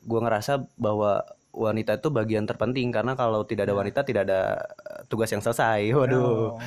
gua 0.05 0.19
ngerasa 0.21 0.61
bahwa 0.77 1.23
wanita 1.55 1.97
itu 1.97 2.11
bagian 2.11 2.43
terpenting 2.43 2.91
karena 2.91 3.15
kalau 3.15 3.47
tidak 3.47 3.71
ada 3.71 3.75
wanita 3.79 4.03
tidak 4.03 4.27
ada 4.27 4.59
eh, 4.59 5.01
tugas 5.07 5.31
yang 5.31 5.39
selesai. 5.39 5.81
Waduh. 5.97 6.59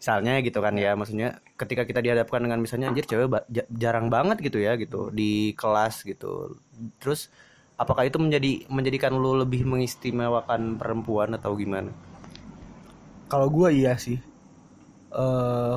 Misalnya 0.00 0.40
gitu 0.40 0.64
kan 0.64 0.72
ya, 0.80 0.96
maksudnya 0.96 1.44
ketika 1.60 1.84
kita 1.84 2.00
dihadapkan 2.00 2.40
dengan 2.40 2.56
misalnya 2.56 2.88
anjir 2.88 3.04
cewek 3.04 3.28
jarang 3.76 4.08
banget 4.08 4.40
gitu 4.40 4.56
ya 4.56 4.80
gitu 4.80 5.12
di 5.12 5.52
kelas 5.52 6.08
gitu. 6.08 6.56
Terus 6.96 7.28
apakah 7.76 8.08
itu 8.08 8.16
menjadi 8.16 8.64
menjadikan 8.72 9.12
lu 9.12 9.36
lebih 9.36 9.68
mengistimewakan 9.68 10.80
perempuan 10.80 11.36
atau 11.36 11.52
gimana? 11.52 11.92
Kalau 13.28 13.52
gua 13.52 13.68
iya 13.68 14.00
sih. 14.00 14.16
eh 15.10 15.74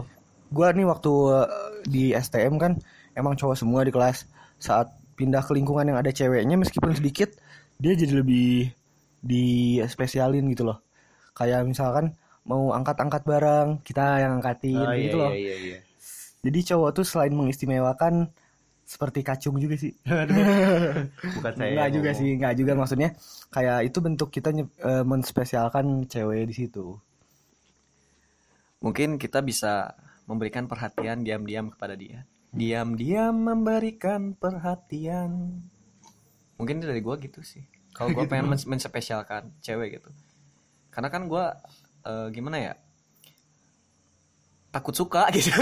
gua 0.54 0.68
nih 0.72 0.88
waktu 0.88 1.12
eh, 1.36 1.48
di 1.84 2.04
STM 2.16 2.56
kan 2.56 2.80
emang 3.20 3.36
cowok 3.36 3.60
semua 3.60 3.84
di 3.84 3.92
kelas. 3.92 4.24
Saat 4.56 4.88
pindah 5.20 5.44
ke 5.46 5.52
lingkungan 5.52 5.86
yang 5.86 6.00
ada 6.00 6.10
ceweknya 6.10 6.58
meskipun 6.58 6.96
sedikit, 6.98 7.36
dia 7.80 7.94
jadi 7.94 8.14
lebih 8.22 8.70
di 9.24 9.80
spesialin 9.88 10.46
gitu 10.52 10.68
loh. 10.68 10.84
Kayak 11.34 11.66
misalkan 11.66 12.14
mau 12.44 12.76
angkat-angkat 12.76 13.24
barang, 13.24 13.68
kita 13.88 14.20
yang 14.22 14.44
angkatin 14.44 14.84
gitu 15.00 15.16
loh. 15.18 15.32
iya 15.32 15.56
iya. 15.58 15.78
Jadi 16.44 16.60
cowok 16.76 16.90
tuh 16.92 17.06
selain 17.08 17.32
mengistimewakan 17.32 18.28
seperti 18.84 19.24
kacung 19.24 19.58
juga 19.58 19.80
sih. 19.80 19.96
Bukan 21.40 21.54
saya. 21.56 21.72
Enggak 21.72 21.88
yang 21.88 21.96
juga 21.96 22.10
ngomong. 22.12 22.20
sih, 22.20 22.30
enggak 22.36 22.54
juga 22.60 22.72
maksudnya 22.76 23.10
kayak 23.48 23.80
itu 23.88 23.98
bentuk 24.04 24.30
kita 24.30 24.50
eh, 24.60 25.06
menspesialkan 25.08 26.06
cewek 26.06 26.52
di 26.52 26.56
situ. 26.56 27.00
mungkin 28.84 29.16
kita 29.16 29.40
bisa 29.40 29.96
memberikan 30.28 30.68
perhatian 30.68 31.24
diam-diam 31.24 31.72
kepada 31.72 31.96
dia 31.96 32.28
diam-diam 32.52 33.32
memberikan 33.32 34.36
perhatian 34.36 35.64
mungkin 36.58 36.82
dari 36.82 37.02
gua 37.02 37.18
gitu 37.18 37.42
sih. 37.42 37.66
Kalau 37.94 38.12
gua 38.16 38.26
pengen 38.26 38.50
men- 38.50 38.70
menspesialkan 38.70 39.54
cewek 39.60 40.02
gitu. 40.02 40.10
Karena 40.90 41.10
kan 41.10 41.26
gua 41.26 41.58
eh, 42.06 42.28
gimana 42.32 42.58
ya? 42.60 42.74
Takut 44.74 44.94
suka 44.98 45.30
gitu. 45.36 45.54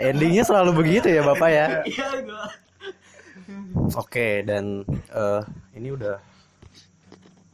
Endingnya 0.00 0.44
selalu 0.44 0.84
begitu 0.84 1.08
ya 1.12 1.22
bapak 1.24 1.50
ya. 1.52 1.66
Oke 4.02 4.42
dan 4.42 4.82
eh, 5.12 5.42
ini 5.78 5.94
udah 5.94 6.18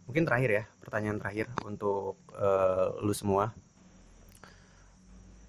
mungkin 0.08 0.24
terakhir 0.24 0.50
ya 0.50 0.64
pertanyaan 0.80 1.18
terakhir 1.20 1.46
untuk 1.66 2.16
eh, 2.34 2.86
lu 3.02 3.14
semua. 3.14 3.52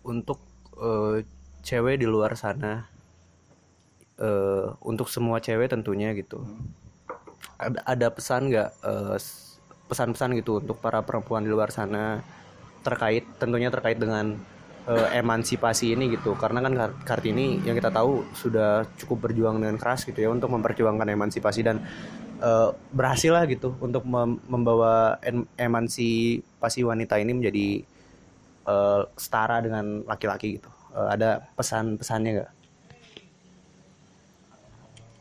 Untuk 0.04 0.40
eh, 0.78 1.24
cewek 1.64 2.04
di 2.04 2.08
luar 2.10 2.36
sana, 2.36 2.84
eh, 4.20 4.68
untuk 4.84 5.08
semua 5.10 5.40
cewek 5.40 5.72
tentunya 5.72 6.12
gitu. 6.14 6.42
Ada, 7.58 7.80
ada 7.86 8.08
pesan 8.12 8.50
nggak 8.52 8.70
s- 9.18 9.62
pesan-pesan 9.88 10.34
gitu 10.40 10.60
untuk 10.64 10.78
para 10.82 11.00
perempuan 11.06 11.44
di 11.46 11.52
luar 11.54 11.70
sana 11.70 12.20
terkait 12.84 13.24
tentunya 13.40 13.70
terkait 13.72 13.96
dengan 13.96 14.36
eh, 14.90 15.08
emansipasi 15.22 15.96
ini 15.96 16.12
gitu 16.18 16.36
karena 16.36 16.60
kan 16.60 16.74
Kar- 16.76 16.98
Kartini 17.08 17.62
yang 17.64 17.76
kita 17.78 17.88
tahu 17.94 18.28
sudah 18.36 18.84
cukup 19.00 19.30
berjuang 19.30 19.62
dengan 19.64 19.80
keras 19.80 20.04
gitu 20.04 20.20
ya 20.20 20.28
untuk 20.34 20.52
memperjuangkan 20.52 21.08
emansipasi 21.08 21.64
dan 21.64 21.80
eh, 22.44 22.70
berhasil 22.92 23.32
lah 23.32 23.48
gitu 23.48 23.76
untuk 23.80 24.04
mem- 24.04 24.42
membawa 24.50 25.16
em- 25.24 25.48
emansipasi 25.56 26.84
wanita 26.84 27.16
ini 27.22 27.32
menjadi 27.32 27.68
eh, 28.68 29.02
setara 29.16 29.60
dengan 29.64 30.04
laki-laki 30.08 30.60
gitu 30.60 30.70
Eh, 30.94 31.10
ada 31.10 31.42
pesan-pesannya 31.58 32.32
nggak? 32.38 32.52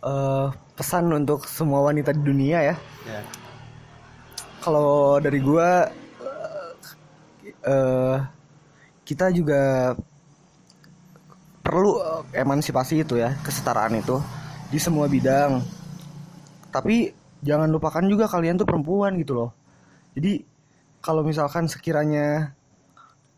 Eh, 0.03 0.47
pesan 0.75 1.15
untuk 1.15 1.47
semua 1.47 1.87
wanita 1.87 2.11
di 2.11 2.23
dunia 2.27 2.75
ya. 2.75 2.77
Kalau 4.59 5.23
dari 5.23 5.39
gua 5.39 5.87
eh 7.63 8.19
kita 9.07 9.31
juga 9.31 9.95
perlu 11.63 12.03
emansipasi 12.35 13.07
itu 13.07 13.15
ya 13.15 13.39
kesetaraan 13.47 13.95
itu 14.03 14.19
di 14.75 14.79
semua 14.83 15.07
bidang. 15.07 15.63
Tapi 16.75 17.15
jangan 17.47 17.71
lupakan 17.71 18.03
juga 18.03 18.27
kalian 18.27 18.59
tuh 18.59 18.67
perempuan 18.67 19.15
gitu 19.23 19.39
loh. 19.39 19.51
Jadi 20.19 20.43
kalau 20.99 21.23
misalkan 21.23 21.71
sekiranya 21.71 22.51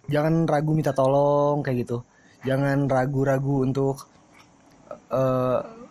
jangan 0.09 0.49
ragu 0.49 0.73
minta 0.73 0.97
tolong 0.97 1.61
kayak 1.61 1.85
gitu. 1.85 2.01
Jangan 2.49 2.89
ragu-ragu 2.89 3.69
untuk 3.69 4.09
eh 5.13 5.84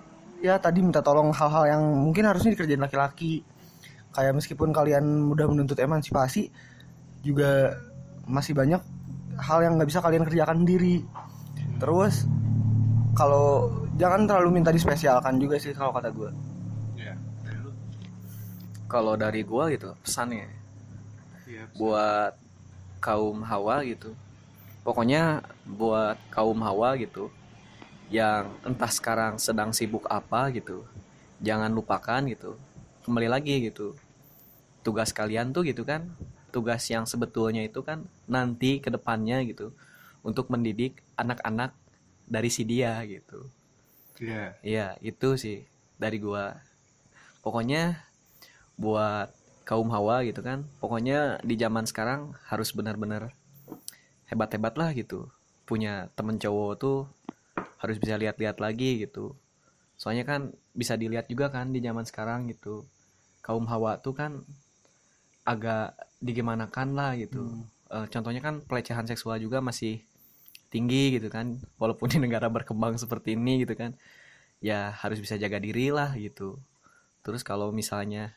ya 0.43 0.59
tadi 0.59 0.83
minta 0.83 0.99
tolong 0.99 1.31
hal-hal 1.31 1.71
yang 1.71 1.83
mungkin 2.03 2.27
harusnya 2.27 2.51
dikerjain 2.51 2.83
laki-laki. 2.83 3.47
Kayak 4.11 4.35
meskipun 4.35 4.75
kalian 4.75 5.31
udah 5.31 5.47
menuntut 5.47 5.79
emansipasi 5.79 6.51
juga 7.23 7.79
masih 8.27 8.51
banyak 8.51 8.83
hal 9.39 9.59
yang 9.63 9.79
nggak 9.79 9.87
bisa 9.87 10.03
kalian 10.03 10.27
kerjakan 10.27 10.67
sendiri. 10.67 10.99
Terus 11.79 12.27
kalau 13.15 13.71
jangan 13.95 14.27
terlalu 14.27 14.59
minta 14.59 14.75
dispesialkan 14.75 15.39
juga 15.39 15.55
sih 15.55 15.71
kalau 15.71 15.95
kata 15.95 16.11
gue 16.11 16.29
kalau 18.93 19.17
dari 19.17 19.41
gua 19.41 19.73
gitu 19.73 19.97
pesannya 20.05 20.45
buat 21.73 22.37
kaum 23.01 23.41
hawa 23.41 23.81
gitu. 23.89 24.13
Pokoknya 24.85 25.41
buat 25.65 26.21
kaum 26.29 26.61
hawa 26.61 26.93
gitu 27.01 27.33
yang 28.13 28.53
entah 28.61 28.91
sekarang 28.93 29.41
sedang 29.41 29.73
sibuk 29.73 30.05
apa 30.05 30.53
gitu 30.53 30.85
jangan 31.41 31.73
lupakan 31.73 32.21
gitu 32.29 32.53
kembali 33.09 33.25
lagi 33.25 33.57
gitu 33.65 33.97
tugas 34.85 35.09
kalian 35.09 35.49
tuh 35.49 35.65
gitu 35.65 35.81
kan 35.81 36.05
tugas 36.53 36.85
yang 36.93 37.09
sebetulnya 37.09 37.65
itu 37.65 37.81
kan 37.81 38.05
nanti 38.29 38.77
ke 38.77 38.93
depannya 38.93 39.41
gitu 39.49 39.73
untuk 40.21 40.53
mendidik 40.53 41.01
anak-anak 41.17 41.73
dari 42.29 42.53
si 42.53 42.61
dia 42.61 43.01
gitu 43.09 43.49
Iya. 44.21 44.43
Iya, 44.61 44.87
itu 45.01 45.35
sih 45.39 45.65
dari 45.97 46.21
gua. 46.21 46.61
Pokoknya 47.41 47.99
buat 48.77 49.33
kaum 49.65 49.89
hawa 49.91 50.23
gitu 50.27 50.39
kan. 50.39 50.63
Pokoknya 50.77 51.41
di 51.41 51.55
zaman 51.57 51.83
sekarang 51.83 52.37
harus 52.47 52.71
benar-benar 52.71 53.33
hebat-hebat 54.29 54.77
lah 54.77 54.93
gitu. 54.93 55.27
Punya 55.67 56.11
temen 56.13 56.37
cowok 56.37 56.71
tuh 56.77 56.99
harus 57.83 57.97
bisa 57.99 58.15
lihat-lihat 58.15 58.57
lagi 58.63 59.03
gitu. 59.03 59.35
Soalnya 59.99 60.23
kan 60.23 60.55
bisa 60.71 60.95
dilihat 60.95 61.27
juga 61.27 61.51
kan 61.51 61.75
di 61.75 61.83
zaman 61.83 62.07
sekarang 62.07 62.47
gitu. 62.49 62.87
Kaum 63.43 63.67
hawa 63.67 63.99
tuh 63.99 64.15
kan 64.15 64.31
agak 65.43 65.93
digimanakan 66.23 66.95
lah 66.95 67.11
gitu. 67.19 67.51
Eh, 67.91 68.07
contohnya 68.07 68.39
kan 68.39 68.63
pelecehan 68.63 69.05
seksual 69.05 69.37
juga 69.43 69.59
masih 69.59 70.01
tinggi 70.73 71.21
gitu 71.21 71.29
kan 71.29 71.61
walaupun 71.77 72.09
di 72.09 72.17
negara 72.17 72.49
berkembang 72.49 72.97
seperti 72.97 73.37
ini 73.37 73.61
gitu 73.61 73.77
kan 73.77 73.93
ya 74.57 74.89
harus 74.97 75.21
bisa 75.21 75.37
jaga 75.37 75.61
diri 75.61 75.93
lah 75.93 76.17
gitu 76.17 76.57
terus 77.21 77.45
kalau 77.45 77.69
misalnya 77.69 78.33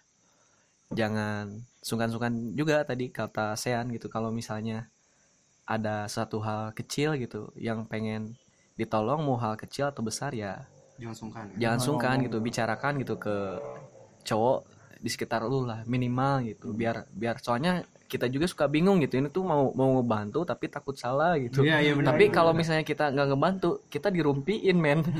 jangan 0.92 1.64
sungkan-sungkan 1.80 2.52
juga 2.52 2.84
tadi 2.84 3.08
kata 3.08 3.56
Sean 3.56 3.88
gitu 3.96 4.12
kalau 4.12 4.28
misalnya 4.28 4.92
ada 5.64 6.06
satu 6.12 6.44
hal 6.44 6.76
kecil 6.76 7.16
gitu 7.16 7.50
yang 7.56 7.88
pengen 7.88 8.36
ditolong 8.76 9.24
mau 9.24 9.40
hal 9.40 9.56
kecil 9.56 9.88
atau 9.88 10.04
besar 10.04 10.36
ya. 10.36 10.68
Jangan 10.96 11.16
sungkan. 11.16 11.44
ya. 11.52 11.68
jangan 11.68 11.80
sungkan 11.80 12.16
gitu. 12.24 12.36
Bicarakan 12.40 12.92
gitu 13.00 13.14
ke 13.20 13.36
cowok 14.24 14.68
di 14.96 15.08
sekitar 15.12 15.44
lu 15.44 15.64
lah 15.64 15.84
minimal 15.88 16.44
gitu. 16.44 16.72
Biar 16.76 17.08
biar 17.12 17.40
soalnya 17.40 17.84
kita 18.06 18.28
juga 18.28 18.46
suka 18.46 18.68
bingung 18.68 19.00
gitu. 19.02 19.16
Ini 19.20 19.32
tuh 19.32 19.44
mau 19.44 19.72
mau 19.72 20.00
ngebantu 20.00 20.44
tapi 20.44 20.68
takut 20.68 20.96
salah 20.96 21.36
gitu. 21.40 21.64
Iya, 21.64 21.82
iya 21.82 21.92
benar. 21.96 22.14
tapi 22.14 22.24
kalau 22.32 22.52
misalnya 22.52 22.84
kita 22.84 23.12
nggak 23.12 23.28
ngebantu 23.32 23.80
kita 23.88 24.12
dirumpiin 24.12 24.76
men. 24.76 25.00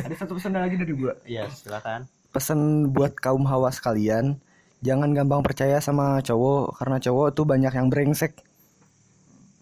Ada 0.00 0.14
satu 0.16 0.38
pesan 0.38 0.54
lagi 0.54 0.78
dari 0.78 0.94
gue 0.94 1.12
Iya 1.26 1.50
silakan. 1.50 2.08
pesan 2.30 2.94
buat 2.94 3.18
kaum 3.18 3.42
hawa 3.42 3.74
sekalian 3.74 4.38
jangan 4.86 5.10
gampang 5.10 5.42
percaya 5.42 5.82
sama 5.82 6.22
cowok 6.22 6.78
karena 6.78 7.02
cowok 7.02 7.26
tuh 7.34 7.44
banyak 7.44 7.72
yang 7.74 7.90
brengsek. 7.90 8.38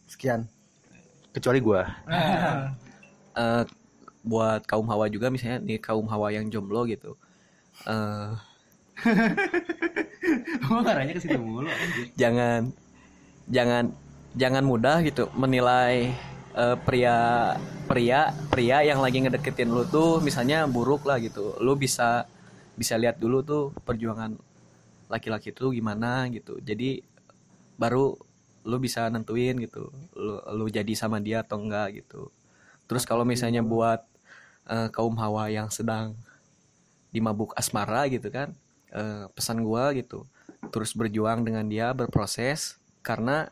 Sekian 0.05 0.49
Kecuali 1.33 1.59
gua. 1.61 1.83
Eh, 3.39 3.65
buat 4.27 4.67
kaum 4.67 4.85
hawa 4.91 5.07
juga 5.07 5.31
misalnya 5.31 5.63
nih 5.63 5.79
kaum 5.79 6.05
hawa 6.11 6.35
yang 6.35 6.51
jomblo 6.51 6.83
gitu. 6.91 7.15
Eh 7.87 8.31
Gua 10.67 10.83
ngaranya 10.83 11.15
ke 11.15 11.21
situ 11.23 11.39
mulu 11.39 11.71
jangan 12.19 12.75
jangan 13.47 13.95
jangan 14.35 14.65
mudah 14.67 15.01
gitu 15.07 15.31
menilai 15.39 16.11
eh, 16.59 16.77
pria 16.83 17.55
pria 17.87 18.35
pria 18.51 18.83
yang 18.83 18.99
lagi 19.01 19.23
ngedeketin 19.23 19.71
lu 19.71 19.87
tuh 19.87 20.19
misalnya 20.19 20.67
buruk 20.67 21.07
lah 21.07 21.23
gitu. 21.23 21.57
Lu 21.63 21.79
bisa 21.79 22.27
bisa 22.75 22.99
lihat 22.99 23.23
dulu 23.23 23.41
tuh 23.47 23.65
perjuangan 23.87 24.35
laki-laki 25.09 25.55
tuh 25.55 25.73
gimana 25.73 26.27
gitu. 26.29 26.61
Jadi 26.61 27.01
baru 27.79 28.19
lu 28.69 28.77
bisa 28.77 29.09
nentuin 29.09 29.57
gitu 29.57 29.89
lu, 30.13 30.37
lu 30.53 30.67
jadi 30.69 30.93
sama 30.93 31.25
dia 31.25 31.41
atau 31.41 31.57
enggak 31.57 32.05
gitu. 32.05 32.29
Terus 32.85 33.09
kalau 33.09 33.25
misalnya 33.25 33.65
buat 33.65 34.05
eh, 34.69 34.89
kaum 34.93 35.17
hawa 35.17 35.49
yang 35.49 35.73
sedang 35.73 36.13
di 37.09 37.25
mabuk 37.25 37.57
asmara 37.57 38.05
gitu 38.13 38.29
kan 38.29 38.53
eh, 38.93 39.25
pesan 39.33 39.65
gua 39.65 39.97
gitu 39.97 40.29
terus 40.69 40.93
berjuang 40.93 41.41
dengan 41.49 41.65
dia 41.65 41.97
berproses 41.97 42.77
karena 43.01 43.49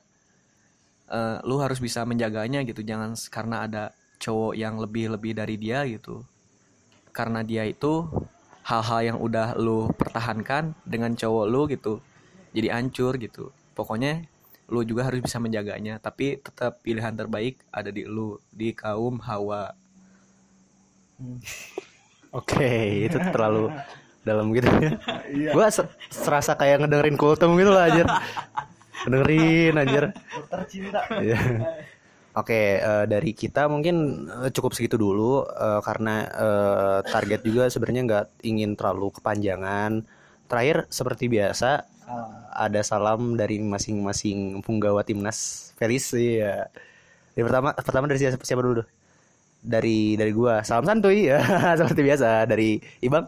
eh, 1.08 1.38
lu 1.48 1.56
harus 1.64 1.80
bisa 1.80 2.04
menjaganya 2.04 2.60
gitu. 2.68 2.84
Jangan 2.84 3.16
karena 3.32 3.56
ada 3.64 3.84
cowok 4.20 4.52
yang 4.52 4.76
lebih 4.76 5.16
lebih 5.16 5.32
dari 5.32 5.56
dia 5.56 5.88
gitu. 5.88 6.20
Karena 7.16 7.40
dia 7.40 7.64
itu 7.64 8.04
hal-hal 8.66 9.14
yang 9.14 9.18
udah 9.22 9.56
lu 9.56 9.88
pertahankan 9.94 10.74
dengan 10.82 11.14
cowok 11.14 11.46
lu 11.48 11.62
gitu 11.70 12.02
jadi 12.52 12.76
hancur 12.76 13.16
gitu. 13.20 13.52
Pokoknya 13.76 14.24
lu 14.66 14.82
juga 14.82 15.06
harus 15.06 15.22
bisa 15.22 15.38
menjaganya 15.38 16.02
tapi 16.02 16.38
tetap 16.42 16.82
pilihan 16.82 17.14
terbaik 17.14 17.62
ada 17.70 17.90
di 17.94 18.02
lu 18.06 18.38
di 18.50 18.74
kaum 18.74 19.22
hawa 19.22 19.74
Oke, 22.34 23.08
itu 23.08 23.16
terlalu 23.32 23.72
dalam 24.20 24.52
gitu 24.52 24.68
ya. 24.68 25.00
Gua 25.54 25.72
se- 25.72 25.88
serasa 26.12 26.52
kayak 26.52 26.84
ngedengerin 26.84 27.16
kultum 27.16 27.56
gitu 27.56 27.72
lah 27.72 27.88
anjir. 27.88 28.06
Dengerin 29.08 29.74
anjir. 29.80 30.04
tercinta 30.50 31.00
Iya. 31.16 31.40
Oke, 32.36 32.84
eh, 32.84 33.04
dari 33.08 33.32
kita 33.32 33.64
mungkin 33.64 34.28
eh, 34.44 34.52
cukup 34.52 34.76
segitu 34.76 35.00
dulu 35.00 35.48
eh, 35.48 35.80
karena 35.80 36.14
eh, 36.28 36.98
target 37.08 37.40
juga 37.40 37.72
sebenarnya 37.72 38.02
nggak 38.04 38.26
ingin 38.44 38.76
terlalu 38.76 39.08
kepanjangan. 39.16 40.04
Terakhir 40.44 40.84
seperti 40.92 41.32
biasa 41.32 41.88
ada 42.54 42.80
salam 42.86 43.34
dari 43.34 43.58
masing-masing 43.60 44.62
punggawa 44.62 45.02
timnas 45.02 45.70
Felis 45.76 46.12
ya. 46.14 46.70
Dari 47.36 47.42
pertama 47.44 47.76
pertama 47.76 48.04
dari 48.08 48.18
siapa, 48.22 48.40
siapa 48.46 48.62
dulu? 48.62 48.82
Dari 49.60 50.14
dari 50.14 50.32
gua. 50.32 50.62
Salam 50.62 50.86
santuy 50.86 51.28
ya 51.28 51.42
seperti 51.78 52.00
biasa 52.06 52.46
dari 52.48 52.78
Ibang. 53.02 53.26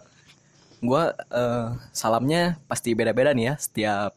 gua 0.79 1.11
eh, 1.11 1.75
salamnya 1.91 2.55
pasti 2.71 2.95
beda-beda 2.95 3.35
nih 3.35 3.51
ya 3.51 3.55
setiap 3.59 4.15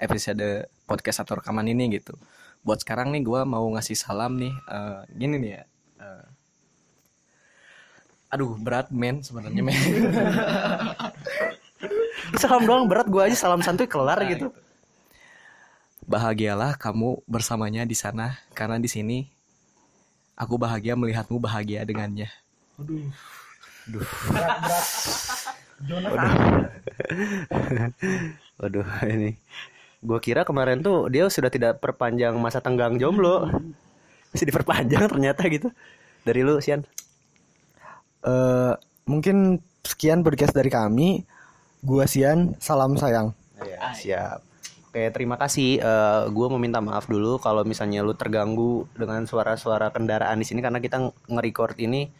episode 0.00 0.64
podcast 0.88 1.20
atau 1.20 1.36
rekaman 1.36 1.68
ini 1.68 2.00
gitu 2.00 2.16
buat 2.60 2.80
sekarang 2.80 3.12
nih 3.12 3.24
gue 3.24 3.40
mau 3.48 3.64
ngasih 3.72 3.96
salam 3.96 4.36
nih 4.36 4.52
eh, 4.52 5.00
gini 5.16 5.36
nih 5.40 5.50
ya 5.56 5.62
eh, 6.00 6.24
aduh 8.32 8.56
berat 8.60 8.92
men 8.92 9.24
sebenarnya 9.24 9.62
men 9.64 9.76
salam 12.40 12.64
doang 12.66 12.88
berat 12.88 13.06
gue 13.08 13.22
aja 13.22 13.36
salam 13.36 13.60
santuy 13.60 13.86
kelar 13.86 14.20
Nah, 14.20 14.30
gitu. 14.30 14.48
bahagialah 16.04 16.74
kamu 16.74 17.22
bersamanya 17.28 17.86
di 17.86 17.94
sana 17.94 18.34
karena 18.56 18.80
di 18.82 18.88
sini 18.90 19.18
aku 20.34 20.56
bahagia 20.56 20.96
melihatmu 20.96 21.36
bahagia 21.36 21.84
dengannya. 21.84 22.32
Waduh. 28.60 28.84
ini. 29.08 29.36
Gue 30.00 30.18
kira 30.20 30.48
kemarin 30.48 30.80
tuh 30.80 31.12
dia 31.12 31.28
sudah 31.28 31.52
tidak 31.52 31.80
perpanjang 31.80 32.32
masa 32.40 32.60
tenggang 32.64 32.96
jomblo. 32.96 33.48
Masih 34.32 34.48
diperpanjang 34.48 35.08
ternyata 35.12 35.44
gitu. 35.48 35.68
Dari 36.24 36.40
lu 36.40 36.60
Sian. 36.60 36.84
Eh, 38.24 38.72
mungkin 39.08 39.60
sekian 39.84 40.24
podcast 40.24 40.56
dari 40.56 40.72
kami. 40.72 41.24
Gua 41.80 42.04
Sian, 42.04 42.54
salam 42.60 42.96
sayang. 43.00 43.32
Ya, 43.60 43.92
siap. 43.96 44.44
Oke 44.90 45.06
terima 45.14 45.38
kasih. 45.38 45.78
Eh 45.80 46.22
Gue 46.34 46.46
mau 46.50 46.58
minta 46.58 46.82
maaf 46.82 47.06
dulu 47.06 47.38
Kalau 47.38 47.62
misalnya 47.62 48.02
lu 48.02 48.10
terganggu 48.18 48.90
dengan 48.98 49.22
suara-suara 49.22 49.94
kendaraan 49.94 50.34
di 50.42 50.42
sini 50.42 50.58
Karena 50.58 50.82
kita 50.82 50.98
nge-record 51.30 51.78
ini 51.78 52.10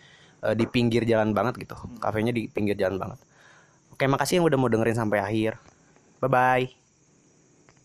eh, 0.47 0.55
di 0.55 0.71
pinggir 0.71 1.03
jalan 1.03 1.35
banget 1.35 1.59
gitu. 1.67 1.75
Kafenya 1.99 2.31
di 2.31 2.47
pinggir 2.47 2.79
jalan 2.79 2.97
banget. 2.97 3.19
Oke 3.91 4.07
makasih 4.07 4.41
yang 4.41 4.47
udah 4.47 4.59
mau 4.61 4.71
dengerin 4.71 4.97
sampai 4.97 5.19
akhir. 5.19 5.59
Bye-bye 6.23 6.80